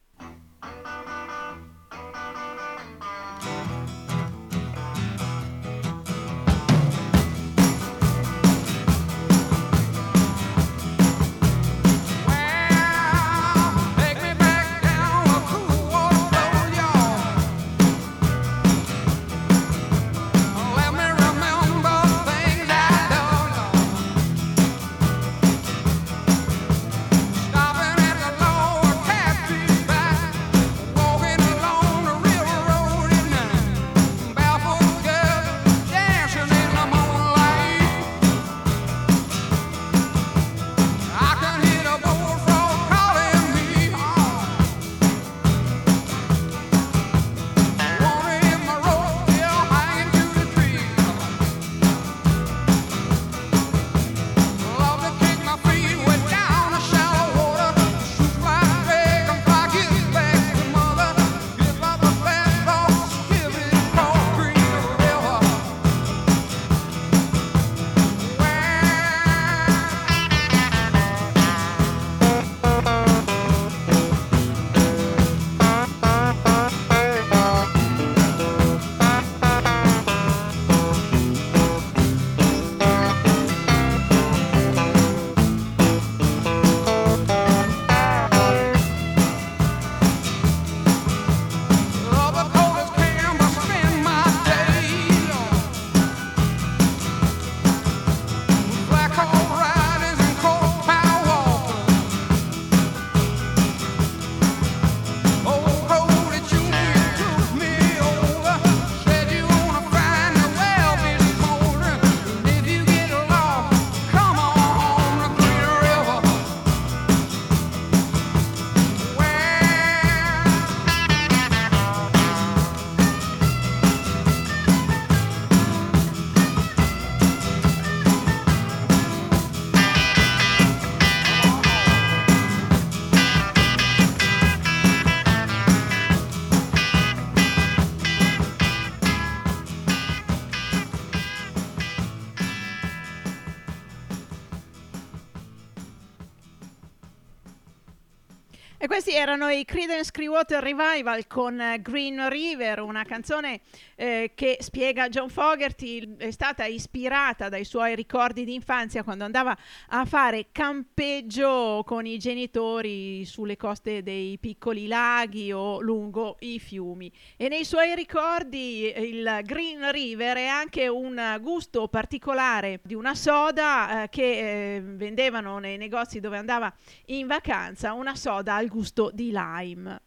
Erano 149.34 149.50
i 149.50 149.64
Creedence 149.64 150.12
Clearwater 150.12 150.62
Revival 150.62 151.26
con 151.26 151.60
Green 151.80 152.28
River, 152.28 152.78
una 152.78 153.02
canzone 153.02 153.62
eh, 154.04 154.32
che 154.34 154.58
spiega 154.60 155.08
John 155.08 155.30
Fogerty 155.30 156.16
è 156.18 156.30
stata 156.30 156.66
ispirata 156.66 157.48
dai 157.48 157.64
suoi 157.64 157.94
ricordi 157.94 158.44
di 158.44 158.52
infanzia 158.52 159.02
quando 159.02 159.24
andava 159.24 159.56
a 159.88 160.04
fare 160.04 160.48
campeggio 160.52 161.82
con 161.86 162.04
i 162.04 162.18
genitori 162.18 163.24
sulle 163.24 163.56
coste 163.56 164.02
dei 164.02 164.36
piccoli 164.38 164.86
laghi 164.86 165.52
o 165.52 165.80
lungo 165.80 166.36
i 166.40 166.58
fiumi. 166.58 167.10
E 167.38 167.48
nei 167.48 167.64
suoi 167.64 167.94
ricordi 167.94 168.90
eh, 168.90 169.00
il 169.00 169.40
Green 169.42 169.90
River 169.90 170.36
è 170.36 170.46
anche 170.48 170.86
un 170.86 171.38
gusto 171.40 171.88
particolare 171.88 172.80
di 172.82 172.94
una 172.94 173.14
soda 173.14 174.02
eh, 174.02 174.08
che 174.10 174.76
eh, 174.76 174.80
vendevano 174.82 175.58
nei 175.58 175.78
negozi 175.78 176.20
dove 176.20 176.36
andava 176.36 176.70
in 177.06 177.26
vacanza, 177.26 177.94
una 177.94 178.14
soda 178.14 178.56
al 178.56 178.68
gusto 178.68 179.10
di 179.14 179.32
lime. 179.32 180.03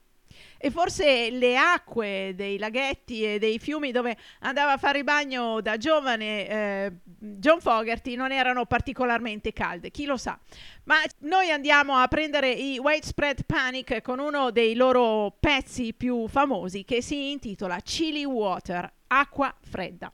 E 0.57 0.71
forse 0.71 1.29
le 1.29 1.57
acque 1.57 2.33
dei 2.35 2.57
laghetti 2.57 3.23
e 3.23 3.39
dei 3.39 3.59
fiumi 3.59 3.91
dove 3.91 4.17
andava 4.39 4.73
a 4.73 4.77
fare 4.77 4.99
il 4.99 5.03
bagno 5.03 5.61
da 5.61 5.77
giovane 5.77 6.47
eh, 6.47 6.91
John 7.19 7.59
Fogerty 7.59 8.15
non 8.15 8.31
erano 8.31 8.65
particolarmente 8.65 9.53
calde, 9.53 9.91
chi 9.91 10.05
lo 10.05 10.17
sa. 10.17 10.37
Ma 10.83 10.97
noi 11.19 11.51
andiamo 11.51 11.95
a 11.95 12.07
prendere 12.07 12.51
i 12.51 12.77
Widespread 12.77 13.45
Panic 13.45 14.01
con 14.01 14.19
uno 14.19 14.51
dei 14.51 14.75
loro 14.75 15.35
pezzi 15.39 15.93
più 15.93 16.27
famosi 16.27 16.83
che 16.83 17.01
si 17.01 17.31
intitola 17.31 17.79
Chilly 17.79 18.23
Water, 18.23 18.91
acqua 19.07 19.53
fredda. 19.59 20.11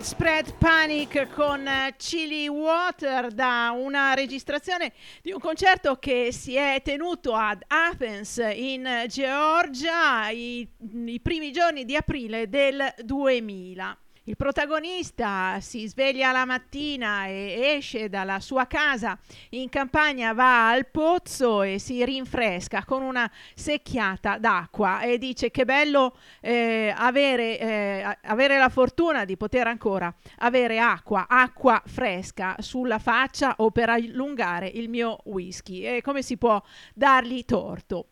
Widespread 0.00 0.54
Panic 0.56 1.28
con 1.34 1.68
eh, 1.68 1.94
Chili 1.98 2.48
Water 2.48 3.30
da 3.30 3.70
una 3.76 4.14
registrazione 4.14 4.94
di 5.20 5.30
un 5.30 5.38
concerto 5.38 5.96
che 5.96 6.32
si 6.32 6.54
è 6.54 6.80
tenuto 6.82 7.34
ad 7.34 7.62
Athens 7.66 8.38
in 8.54 9.04
Georgia 9.08 10.30
i, 10.30 10.66
i 11.04 11.20
primi 11.20 11.52
giorni 11.52 11.84
di 11.84 11.96
aprile 11.96 12.48
del 12.48 12.94
2000. 13.04 13.98
Il 14.30 14.36
protagonista 14.36 15.58
si 15.58 15.88
sveglia 15.88 16.30
la 16.30 16.44
mattina 16.44 17.26
e 17.26 17.74
esce 17.76 18.08
dalla 18.08 18.38
sua 18.38 18.68
casa 18.68 19.18
in 19.48 19.68
campagna, 19.68 20.32
va 20.34 20.70
al 20.70 20.86
pozzo 20.86 21.62
e 21.62 21.80
si 21.80 22.04
rinfresca 22.04 22.84
con 22.84 23.02
una 23.02 23.28
secchiata 23.56 24.38
d'acqua 24.38 25.00
e 25.00 25.18
dice 25.18 25.50
che 25.50 25.64
bello 25.64 26.16
eh, 26.40 26.94
avere, 26.96 27.58
eh, 27.58 28.18
avere 28.22 28.56
la 28.56 28.68
fortuna 28.68 29.24
di 29.24 29.36
poter 29.36 29.66
ancora 29.66 30.14
avere 30.38 30.78
acqua, 30.78 31.26
acqua 31.28 31.82
fresca 31.84 32.54
sulla 32.60 33.00
faccia 33.00 33.56
o 33.56 33.72
per 33.72 33.88
allungare 33.88 34.68
il 34.68 34.88
mio 34.88 35.18
whisky. 35.24 35.80
E 35.80 36.02
come 36.02 36.22
si 36.22 36.36
può 36.36 36.62
dargli 36.94 37.44
torto? 37.44 38.06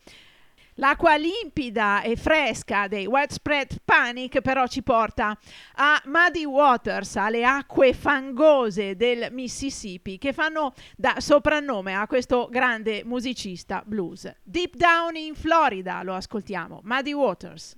L'acqua 0.80 1.16
limpida 1.16 2.02
e 2.02 2.14
fresca 2.14 2.86
dei 2.86 3.04
Widespread 3.04 3.80
Panic 3.84 4.40
però 4.40 4.68
ci 4.68 4.84
porta 4.84 5.36
a 5.74 6.00
Muddy 6.04 6.44
Waters, 6.44 7.16
alle 7.16 7.44
acque 7.44 7.92
fangose 7.92 8.94
del 8.94 9.26
Mississippi 9.32 10.18
che 10.18 10.32
fanno 10.32 10.72
da 10.96 11.16
soprannome 11.18 11.94
a 11.94 12.06
questo 12.06 12.46
grande 12.48 13.02
musicista 13.04 13.82
blues. 13.84 14.32
Deep 14.44 14.76
Down 14.76 15.16
in 15.16 15.34
Florida 15.34 16.00
lo 16.04 16.14
ascoltiamo, 16.14 16.80
Muddy 16.84 17.12
Waters. 17.12 17.76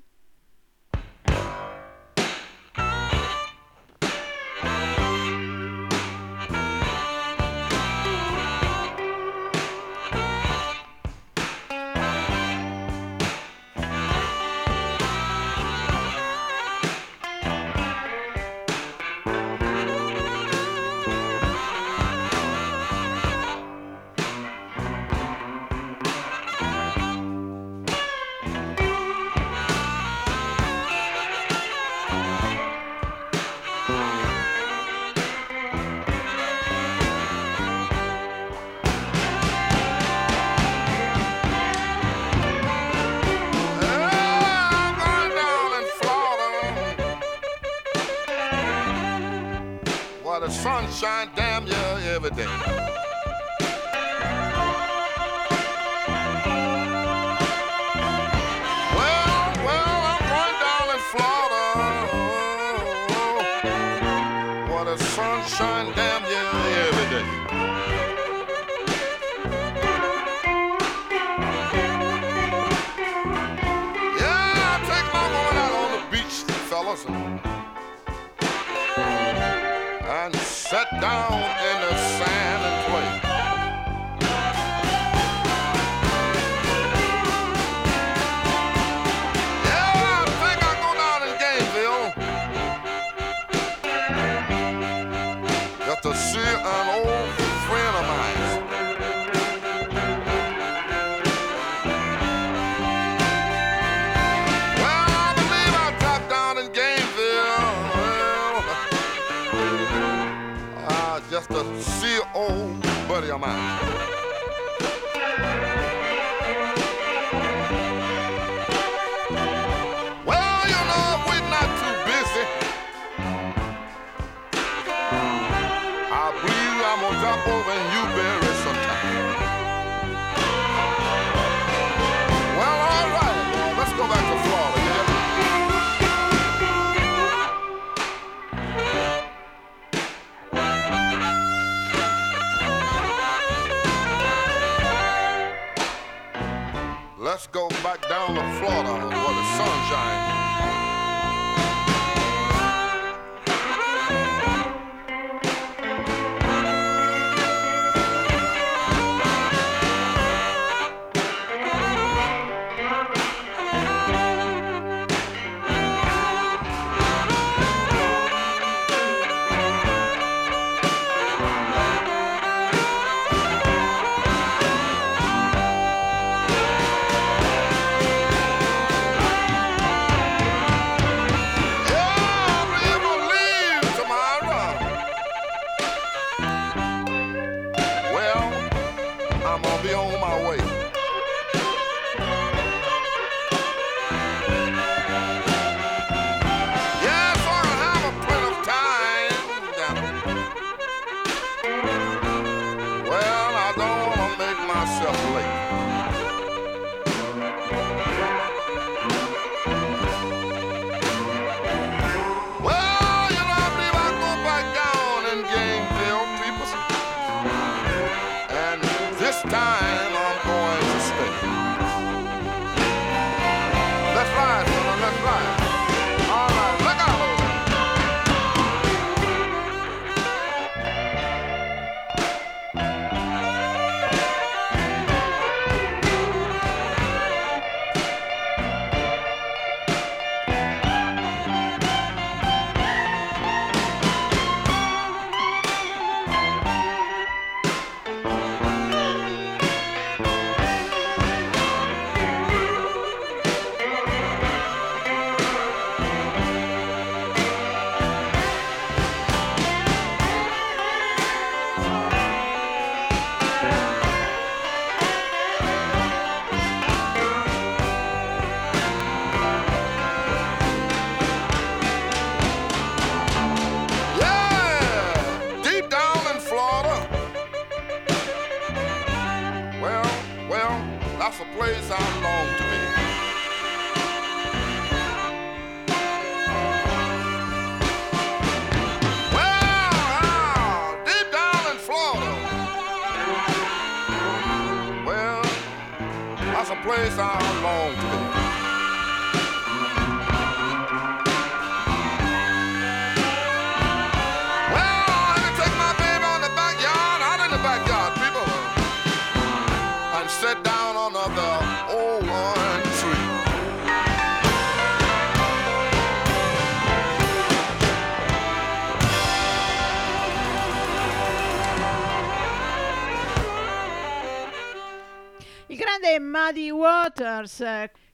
Muddy 326.31 326.70
Waters, 326.70 327.61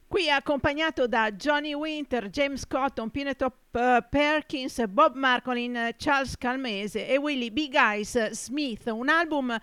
qui 0.07 0.27
accompagnato 0.27 1.05
da 1.05 1.31
Johnny 1.31 1.73
Winter, 1.75 2.29
James 2.29 2.65
Cotton, 2.65 3.11
Pineto 3.11 3.53
eh, 3.73 4.03
Perkins, 4.09 4.83
Bob 4.87 5.15
Marcolin, 5.15 5.93
Charles 5.97 6.35
Calmese 6.35 7.07
e 7.07 7.17
Willie 7.17 7.51
Big 7.51 7.75
Eyes 7.75 8.31
Smith, 8.31 8.87
un 8.87 9.09
album 9.09 9.55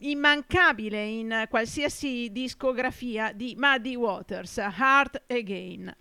immancabile 0.00 1.02
in 1.02 1.46
qualsiasi 1.48 2.30
discografia 2.30 3.32
di 3.32 3.56
Muddy 3.58 3.94
Waters, 3.94 4.58
Heart 4.58 5.22
Again. 5.28 5.96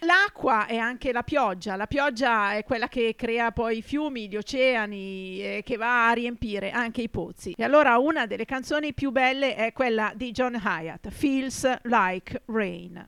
L'acqua 0.00 0.66
è 0.66 0.76
anche 0.76 1.12
la 1.12 1.22
pioggia, 1.22 1.74
la 1.74 1.86
pioggia 1.86 2.52
è 2.52 2.64
quella 2.64 2.88
che 2.88 3.14
crea 3.16 3.50
poi 3.50 3.78
i 3.78 3.82
fiumi, 3.82 4.28
gli 4.28 4.36
oceani 4.36 5.40
e 5.40 5.62
che 5.64 5.76
va 5.76 6.08
a 6.08 6.12
riempire 6.12 6.70
anche 6.70 7.02
i 7.02 7.08
pozzi. 7.08 7.54
E 7.56 7.64
allora 7.64 7.98
una 7.98 8.26
delle 8.26 8.44
canzoni 8.44 8.94
più 8.94 9.10
belle 9.10 9.54
è 9.56 9.72
quella 9.72 10.12
di 10.14 10.30
John 10.30 10.54
Hyatt, 10.54 11.08
Feels 11.10 11.80
Like 11.82 12.42
Rain. 12.46 13.06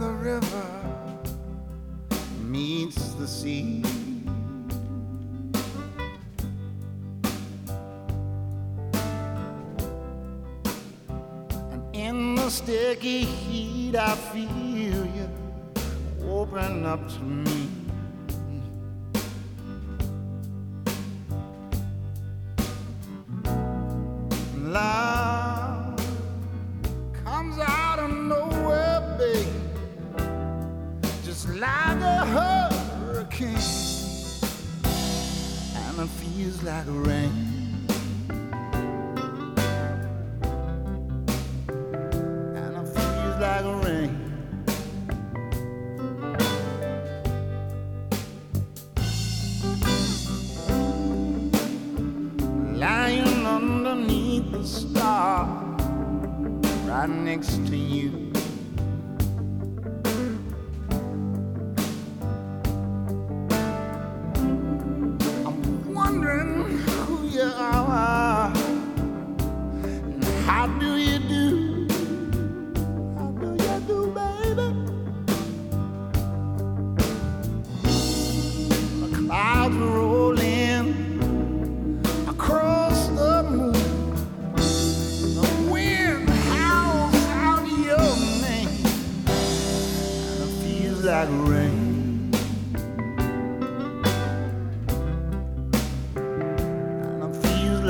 The 0.00 0.08
river 0.08 0.66
meets 2.44 3.12
the 3.16 3.28
sea. 3.28 3.82
And 11.70 11.82
in 11.92 12.34
the 12.34 12.48
sticky 12.48 13.24
heat, 13.24 13.94
I 13.94 14.14
feel 14.14 14.48
you 15.16 15.28
open 16.26 16.86
up 16.86 17.06
to 17.06 17.20
me. 17.20 17.68
Love 24.56 25.09
feels 36.08 36.62
like 36.62 36.84
rain. 36.86 37.59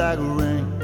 Like 0.01 0.18
rain. 0.18 0.80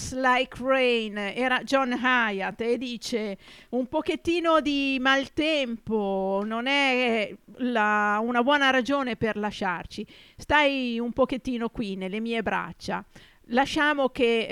Feels 0.00 0.12
Like 0.14 0.56
Rain 0.62 1.16
era 1.18 1.62
John 1.62 1.92
Hyatt 1.92 2.60
e 2.62 2.78
dice 2.78 3.36
un 3.70 3.86
pochettino 3.86 4.60
di 4.60 4.96
maltempo 4.98 6.42
non 6.44 6.66
è 6.66 7.32
la- 7.58 8.18
una 8.22 8.42
buona 8.42 8.70
ragione 8.70 9.16
per 9.16 9.36
lasciarci, 9.36 10.06
stai 10.36 10.98
un 10.98 11.12
pochettino 11.12 11.68
qui 11.68 11.96
nelle 11.96 12.20
mie 12.20 12.42
braccia, 12.42 13.04
lasciamo 13.48 14.08
che 14.08 14.46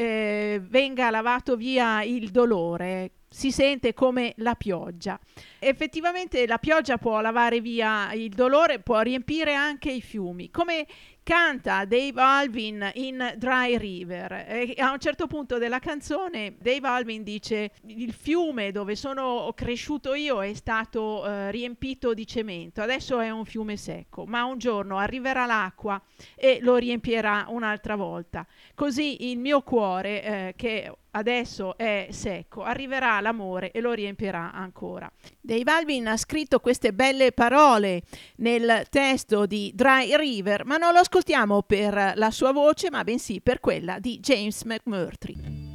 eh, 0.55 0.61
venga 0.61 1.11
lavato 1.11 1.57
via 1.57 2.03
il 2.03 2.29
dolore, 2.31 3.13
si 3.31 3.51
sente 3.51 3.95
come 3.95 4.35
la 4.39 4.55
pioggia. 4.55 5.19
Effettivamente 5.59 6.47
la 6.47 6.59
pioggia 6.59 6.99
può 6.99 7.21
lavare 7.21 7.61
via 7.61 8.13
il 8.13 8.31
dolore, 8.31 8.81
può 8.81 9.01
riempire 9.01 9.55
anche 9.55 9.91
i 9.91 10.01
fiumi, 10.01 10.51
come 10.51 10.87
canta 11.29 11.85
Dave 11.85 12.19
Alvin 12.23 12.91
in 12.95 13.35
Dry 13.37 13.77
River. 13.77 14.47
E 14.49 14.75
a 14.79 14.93
un 14.93 14.99
certo 14.99 15.27
punto 15.27 15.59
della 15.59 15.79
canzone 15.79 16.55
Dave 16.59 16.89
Alvin 16.89 17.23
dice 17.23 17.73
il 17.89 18.15
fiume 18.15 18.73
dove 18.73 18.97
sono 18.97 19.53
cresciuto 19.55 20.15
io 20.15 20.43
è 20.43 20.55
stato 20.55 21.27
eh, 21.27 21.51
riempito 21.51 22.15
di 22.15 22.27
cemento, 22.27 22.81
adesso 22.81 23.21
è 23.21 23.29
un 23.29 23.45
fiume 23.45 23.77
secco, 23.77 24.25
ma 24.25 24.45
un 24.45 24.57
giorno 24.57 24.97
arriverà 24.97 25.45
l'acqua 25.45 26.01
e 26.35 26.61
lo 26.63 26.77
riempirà 26.77 27.45
un'altra 27.51 27.95
volta. 27.95 28.47
Così 28.75 29.29
il 29.31 29.39
mio 29.39 29.61
cuore, 29.61 30.23
eh, 30.23 30.55
che 30.57 30.91
adesso 31.13 31.77
è 31.77 32.09
secco, 32.11 32.63
arriverà 32.63 33.21
l'amore 33.21 33.71
e 33.71 33.81
lo 33.81 33.93
riempirà 33.93 34.53
ancora. 34.53 35.11
Dave 35.41 35.71
Alvin 35.71 36.09
ha 36.09 36.17
scritto 36.17 36.61
queste 36.61 36.93
belle 36.93 37.33
parole 37.33 38.03
nel 38.37 38.87
testo 38.91 39.47
di 39.47 39.73
Dry 39.75 40.17
River, 40.17 40.65
ma 40.65 40.77
non 40.77 40.93
lo 40.93 40.99
ascoltiamo 41.01 41.63
per 41.63 42.13
la 42.17 42.31
sua 42.31 42.53
voce, 42.53 42.91
ma 42.91 43.05
bensì 43.05 43.41
per 43.41 43.61
quella 43.61 43.99
di 43.99 44.19
James 44.21 44.63
McMurtry. 44.65 45.67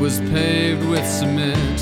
Was 0.00 0.18
paved 0.30 0.88
with 0.88 1.06
cement. 1.06 1.80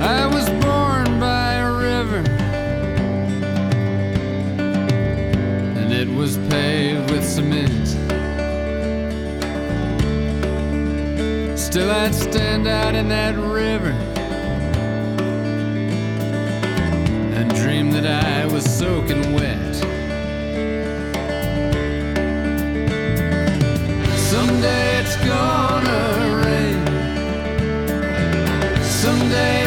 I 0.00 0.26
was 0.26 0.48
born 0.64 1.20
by 1.20 1.52
a 1.56 1.70
river. 1.70 2.24
And 5.78 5.92
it 5.92 6.08
was 6.08 6.38
paved 6.48 7.10
with 7.10 7.22
cement. 7.22 7.88
Still, 11.58 11.90
I'd 11.90 12.14
stand 12.14 12.66
out 12.66 12.94
in 12.94 13.10
that 13.10 13.36
river. 13.36 13.94
and 17.40 17.54
dream 17.54 17.90
that 17.90 18.06
I 18.06 18.46
was 18.46 18.64
soaking 18.64 19.34
wet. 19.34 19.99
Someday 24.60 25.00
it's 25.00 25.16
gonna 25.16 26.00
rain. 26.44 26.84
Someday 28.82 29.59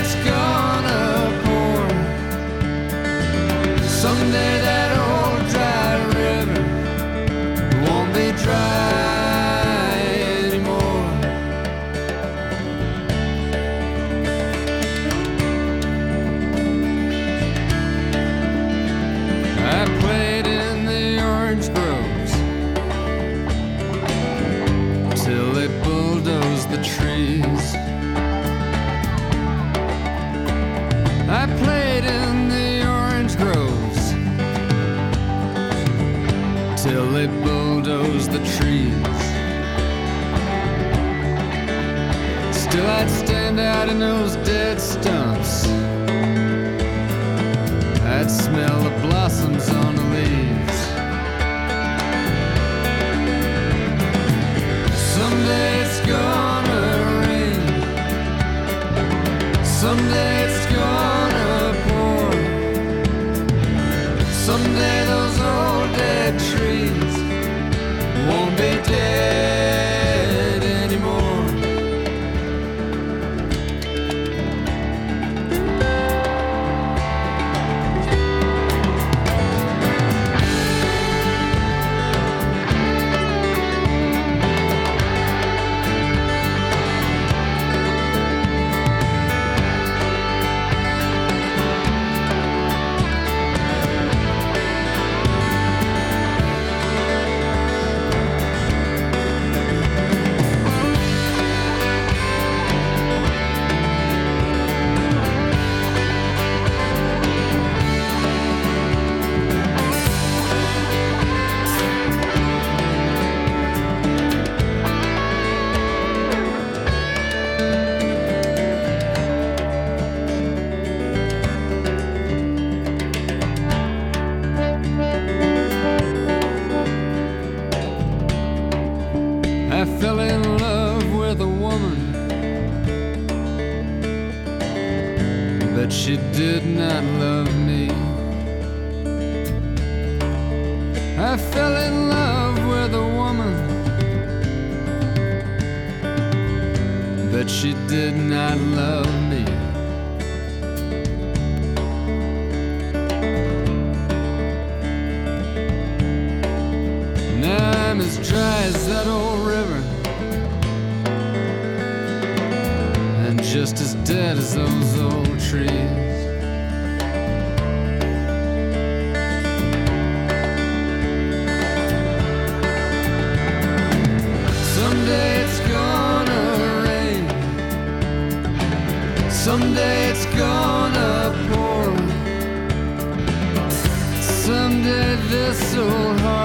this 185.33 185.71
so 185.71 185.89
hard. 186.19 186.42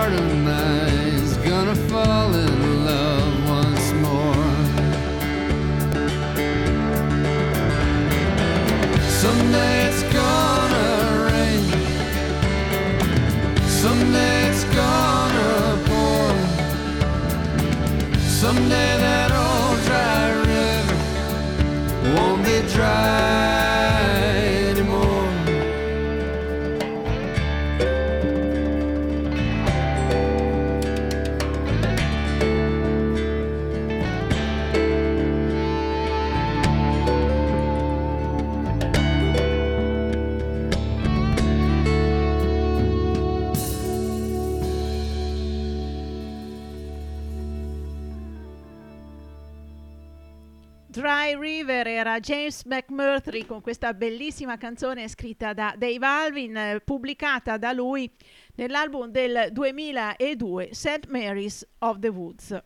Era 51.98 52.20
James 52.20 52.64
McMurtry 52.64 53.44
con 53.44 53.60
questa 53.60 53.92
bellissima 53.92 54.56
canzone 54.56 55.08
scritta 55.08 55.52
da 55.52 55.74
Dave 55.76 56.06
Alvin, 56.06 56.80
pubblicata 56.84 57.56
da 57.56 57.72
lui 57.72 58.08
nell'album 58.54 59.10
del 59.10 59.48
2002 59.50 60.68
St. 60.72 61.06
Mary's 61.08 61.66
of 61.78 61.98
the 61.98 62.08
Woods. 62.08 62.62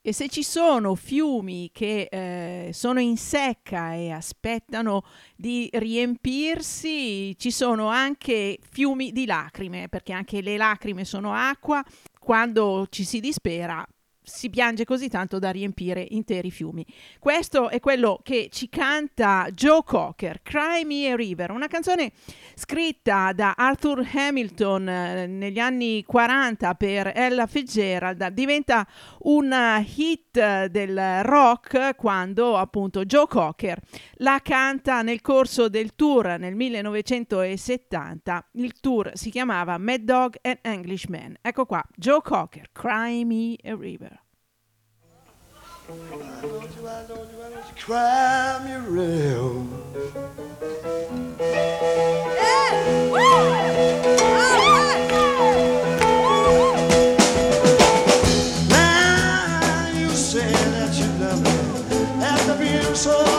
E 0.00 0.12
se 0.12 0.28
ci 0.28 0.42
sono 0.42 0.96
fiumi 0.96 1.70
che 1.72 2.08
eh, 2.10 2.72
sono 2.72 2.98
in 2.98 3.16
secca 3.16 3.94
e 3.94 4.10
aspettano 4.10 5.04
di 5.36 5.68
riempirsi, 5.72 7.36
ci 7.38 7.50
sono 7.52 7.88
anche 7.88 8.58
fiumi 8.68 9.12
di 9.12 9.24
lacrime, 9.24 9.88
perché 9.88 10.12
anche 10.12 10.40
le 10.40 10.56
lacrime 10.56 11.04
sono 11.04 11.32
acqua. 11.32 11.84
Quando 12.18 12.86
ci 12.90 13.04
si 13.04 13.20
dispera, 13.20 13.86
si 14.28 14.50
piange 14.50 14.84
così 14.84 15.08
tanto 15.08 15.38
da 15.38 15.50
riempire 15.50 16.06
interi 16.10 16.50
fiumi. 16.50 16.84
Questo 17.18 17.68
è 17.68 17.80
quello 17.80 18.20
che 18.22 18.48
ci 18.52 18.68
canta 18.68 19.48
Joe 19.52 19.82
Cocker, 19.84 20.40
Cry 20.42 20.84
Me 20.84 21.10
a 21.10 21.16
River, 21.16 21.50
una 21.50 21.66
canzone 21.66 22.12
scritta 22.54 23.32
da 23.32 23.54
Arthur 23.56 24.06
Hamilton 24.12 24.88
eh, 24.88 25.26
negli 25.26 25.58
anni 25.58 26.04
40 26.04 26.74
per 26.74 27.12
Ella 27.14 27.46
Fitzgerald, 27.46 28.26
diventa 28.28 28.86
un 29.20 29.84
hit 29.96 30.36
eh, 30.36 30.68
del 30.70 31.22
rock 31.24 31.96
quando 31.96 32.56
appunto 32.56 33.04
Joe 33.04 33.26
Cocker 33.26 33.80
la 34.16 34.40
canta 34.42 35.02
nel 35.02 35.20
corso 35.20 35.68
del 35.68 35.94
tour 35.94 36.36
nel 36.38 36.54
1970. 36.54 38.48
Il 38.52 38.78
tour 38.80 39.12
si 39.14 39.30
chiamava 39.30 39.78
Mad 39.78 40.00
Dog 40.00 40.36
and 40.42 40.58
Englishman. 40.62 41.36
Ecco 41.40 41.66
qua, 41.66 41.84
Joe 41.96 42.20
Cocker, 42.22 42.70
Cry 42.72 43.24
Me 43.24 43.56
a 43.62 43.76
River. 43.76 44.17
Don't 45.88 45.96
you, 46.02 46.86
I 46.86 47.02
don't 47.08 47.32
you, 47.32 47.42
I 47.42 47.48
don't 47.48 47.56
you 47.56 47.74
cry 47.82 48.60
your 48.68 48.80
real. 48.80 49.66
Yeah. 51.40 51.88
All 53.10 53.16
right. 53.48 53.88
Now 58.68 59.88
you 59.98 60.10
say 60.10 60.52
that 60.52 60.92
you 60.94 61.08
love 61.24 61.40
me 61.42 61.56
so. 62.94 63.37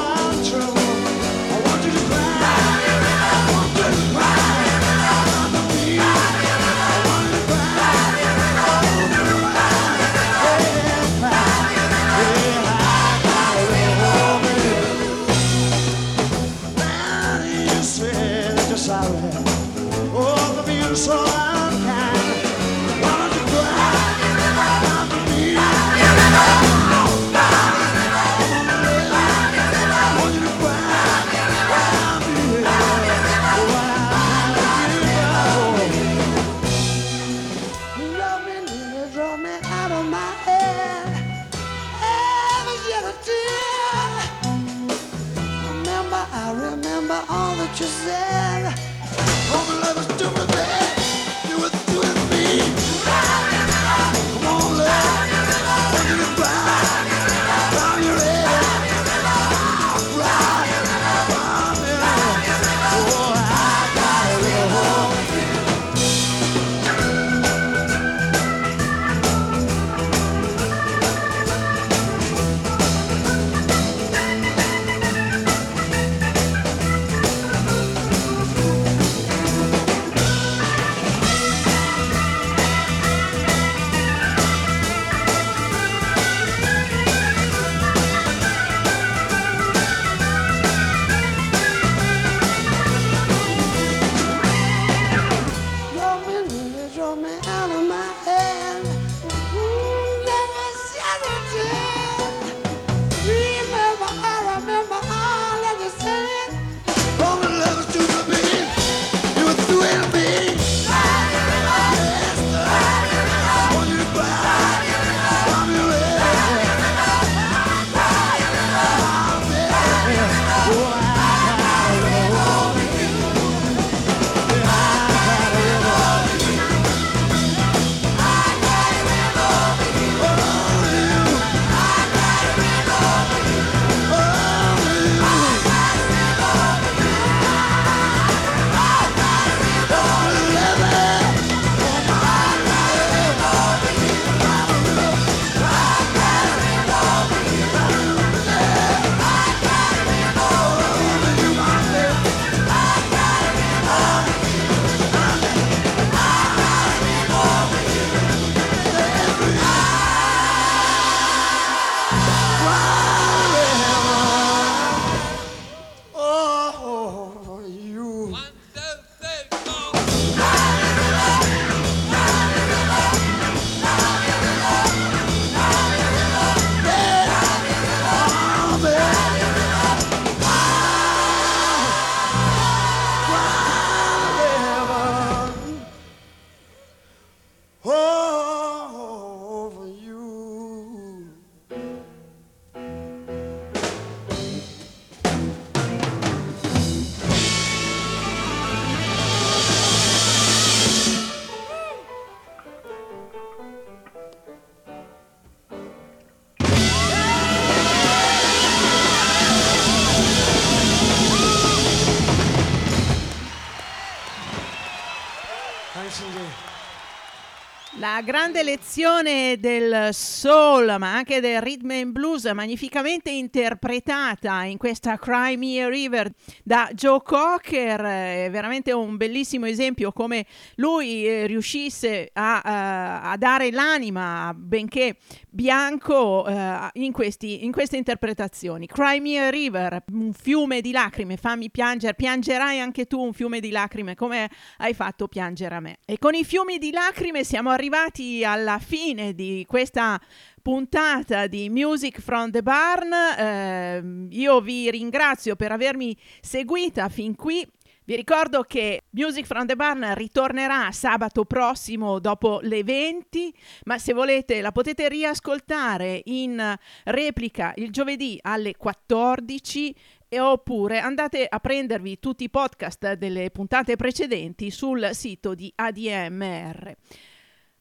Grande 218.24 218.64
lezione 218.64 219.58
del 219.60 220.10
soul, 220.14 220.96
ma 221.00 221.16
anche 221.16 221.40
del 221.40 221.62
rhythm 221.62 221.92
and 221.92 222.12
blues, 222.12 222.44
magnificamente 222.46 223.30
interpretata 223.30 224.64
in 224.64 224.78
questa 224.78 225.18
Cry 225.18 225.56
Me 225.56 225.82
a 225.82 225.88
River 225.88 226.30
da 226.64 226.90
Joe 226.94 227.22
Cocker, 227.24 228.02
è 228.02 228.50
veramente 228.52 228.92
un 228.92 229.16
bellissimo 229.16 229.68
esempio 229.68 230.12
come 230.12 230.46
lui 230.76 231.26
eh, 231.26 231.48
riuscisse 231.48 232.30
a, 232.34 232.62
eh, 232.64 233.30
a 233.32 233.36
dare 233.38 233.72
l'anima, 233.72 234.54
benché 234.54 235.16
bianco, 235.50 236.48
eh, 236.48 236.90
in, 236.94 237.12
questi- 237.12 237.64
in 237.66 237.72
queste 237.72 237.98
interpretazioni. 237.98 238.88
Cry 238.88 239.20
Me 239.20 239.40
a 239.40 239.50
River, 239.50 240.04
un 240.12 240.34
fiume 240.34 240.82
di 240.82 240.92
lacrime, 240.92 241.38
fammi 241.38 241.70
piangere, 241.70 242.14
piangerai 242.14 242.80
anche 242.80 243.06
tu 243.06 243.20
un 243.20 243.34
fiume 243.34 243.60
di 243.60 243.72
lacrime 243.72 244.16
come 244.16 244.50
hai 244.78 244.94
fatto 244.94 245.28
piangere 245.28 245.76
a 245.76 245.80
me. 245.80 245.98
E 246.06 246.18
con 246.18 246.34
i 246.34 246.44
fiumi 246.44 246.78
di 246.78 246.92
lacrime 246.92 247.44
siamo 247.44 247.70
arrivati 247.70 248.44
alla 248.44 248.80
fine 248.80 249.34
di 249.34 249.66
questa 249.68 250.20
puntata 250.62 251.48
di 251.48 251.70
Music 251.70 252.20
from 252.20 252.52
the 252.52 252.62
Barn. 252.62 253.12
Eh, 253.14 254.28
io 254.30 254.62
vi 254.62 254.92
ringrazio 254.92 255.56
per 255.56 255.72
avermi 255.72 256.16
seguita 256.42 257.10
fin 257.10 257.36
qui. 257.36 257.66
Vi 258.10 258.16
ricordo 258.16 258.64
che 258.64 259.04
Music 259.12 259.46
from 259.46 259.68
the 259.68 259.76
Barn 259.76 260.16
ritornerà 260.16 260.92
sabato 260.92 261.46
prossimo 261.46 262.18
dopo 262.18 262.60
le 262.64 262.84
20, 262.84 263.54
ma 263.84 264.00
se 264.00 264.14
volete 264.14 264.62
la 264.62 264.72
potete 264.72 265.08
riascoltare 265.08 266.20
in 266.26 266.76
replica 267.04 267.72
il 267.76 267.92
giovedì 267.92 268.40
alle 268.42 268.76
14 268.76 269.96
e 270.28 270.40
oppure 270.40 270.98
andate 270.98 271.46
a 271.48 271.60
prendervi 271.60 272.18
tutti 272.18 272.46
i 272.46 272.50
podcast 272.50 273.14
delle 273.14 273.52
puntate 273.52 273.96
precedenti 273.96 274.72
sul 274.72 275.10
sito 275.14 275.54
di 275.54 275.72
ADMR. 275.76 276.96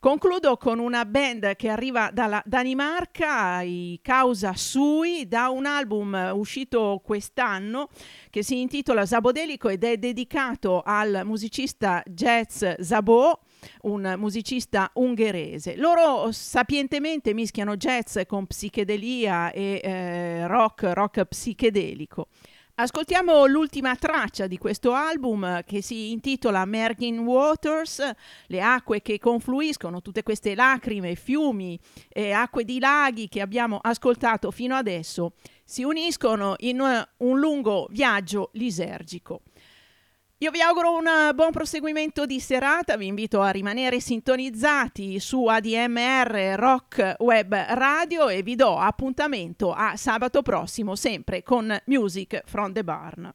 Concludo 0.01 0.57
con 0.59 0.79
una 0.79 1.05
band 1.05 1.57
che 1.57 1.69
arriva 1.69 2.11
dalla 2.13 2.41
Danimarca, 2.47 3.63
i 3.63 3.99
Causa 4.01 4.55
Sui, 4.55 5.27
da 5.27 5.49
un 5.49 5.67
album 5.67 6.31
uscito 6.35 7.03
quest'anno 7.05 7.89
che 8.31 8.45
si 8.45 8.61
intitola 8.61 9.05
Zabodelico 9.05 9.69
ed 9.69 9.83
è 9.83 9.97
dedicato 9.97 10.83
al 10.85 11.23
musicista 11.25 12.01
jazz 12.07 12.65
Zabo, 12.81 13.41
un 13.83 14.15
musicista 14.17 14.89
ungherese. 14.95 15.75
Loro 15.75 16.31
sapientemente 16.31 17.35
mischiano 17.35 17.75
jazz 17.77 18.21
con 18.29 18.47
psichedelia 18.47 19.51
e 19.51 19.81
eh, 19.83 20.47
rock, 20.47 20.93
rock 20.93 21.25
psichedelico. 21.25 22.29
Ascoltiamo 22.81 23.45
l'ultima 23.47 23.97
traccia 23.97 24.47
di 24.47 24.57
questo 24.57 24.93
album 24.93 25.65
che 25.65 25.83
si 25.83 26.13
intitola 26.13 26.65
Merging 26.65 27.19
Waters, 27.27 28.09
le 28.47 28.61
acque 28.61 29.03
che 29.03 29.19
confluiscono, 29.19 30.01
tutte 30.01 30.23
queste 30.23 30.55
lacrime, 30.55 31.17
fiumi 31.17 31.77
e 32.09 32.31
acque 32.31 32.63
di 32.63 32.79
laghi 32.79 33.27
che 33.27 33.41
abbiamo 33.41 33.79
ascoltato 33.83 34.53
fino 34.53 34.77
adesso, 34.77 35.33
si 35.65 35.83
uniscono 35.83 36.55
in 36.59 36.81
un 37.17 37.41
lungo 37.41 37.89
viaggio 37.91 38.51
lisergico. 38.53 39.41
Io 40.41 40.53
vi 40.53 40.61
auguro 40.61 40.95
un 40.95 41.05
eh, 41.05 41.35
buon 41.35 41.51
proseguimento 41.51 42.25
di 42.25 42.39
serata, 42.39 42.97
vi 42.97 43.07
invito 43.07 43.41
a 43.41 43.51
rimanere 43.51 43.99
sintonizzati 43.99 45.19
su 45.19 45.47
ADMR 45.47 46.55
Rock 46.57 47.17
Web 47.19 47.53
Radio 47.71 48.29
e 48.29 48.45
vi 48.45 48.55
do 48.55 48.79
appuntamento 48.79 49.73
a 49.73 49.97
sabato 49.97 50.43
prossimo 50.43 50.95
sempre 50.95 51.43
con 51.43 51.77
Music 51.87 52.43
from 52.47 52.73
the 52.73 52.85
Barn. 52.85 53.33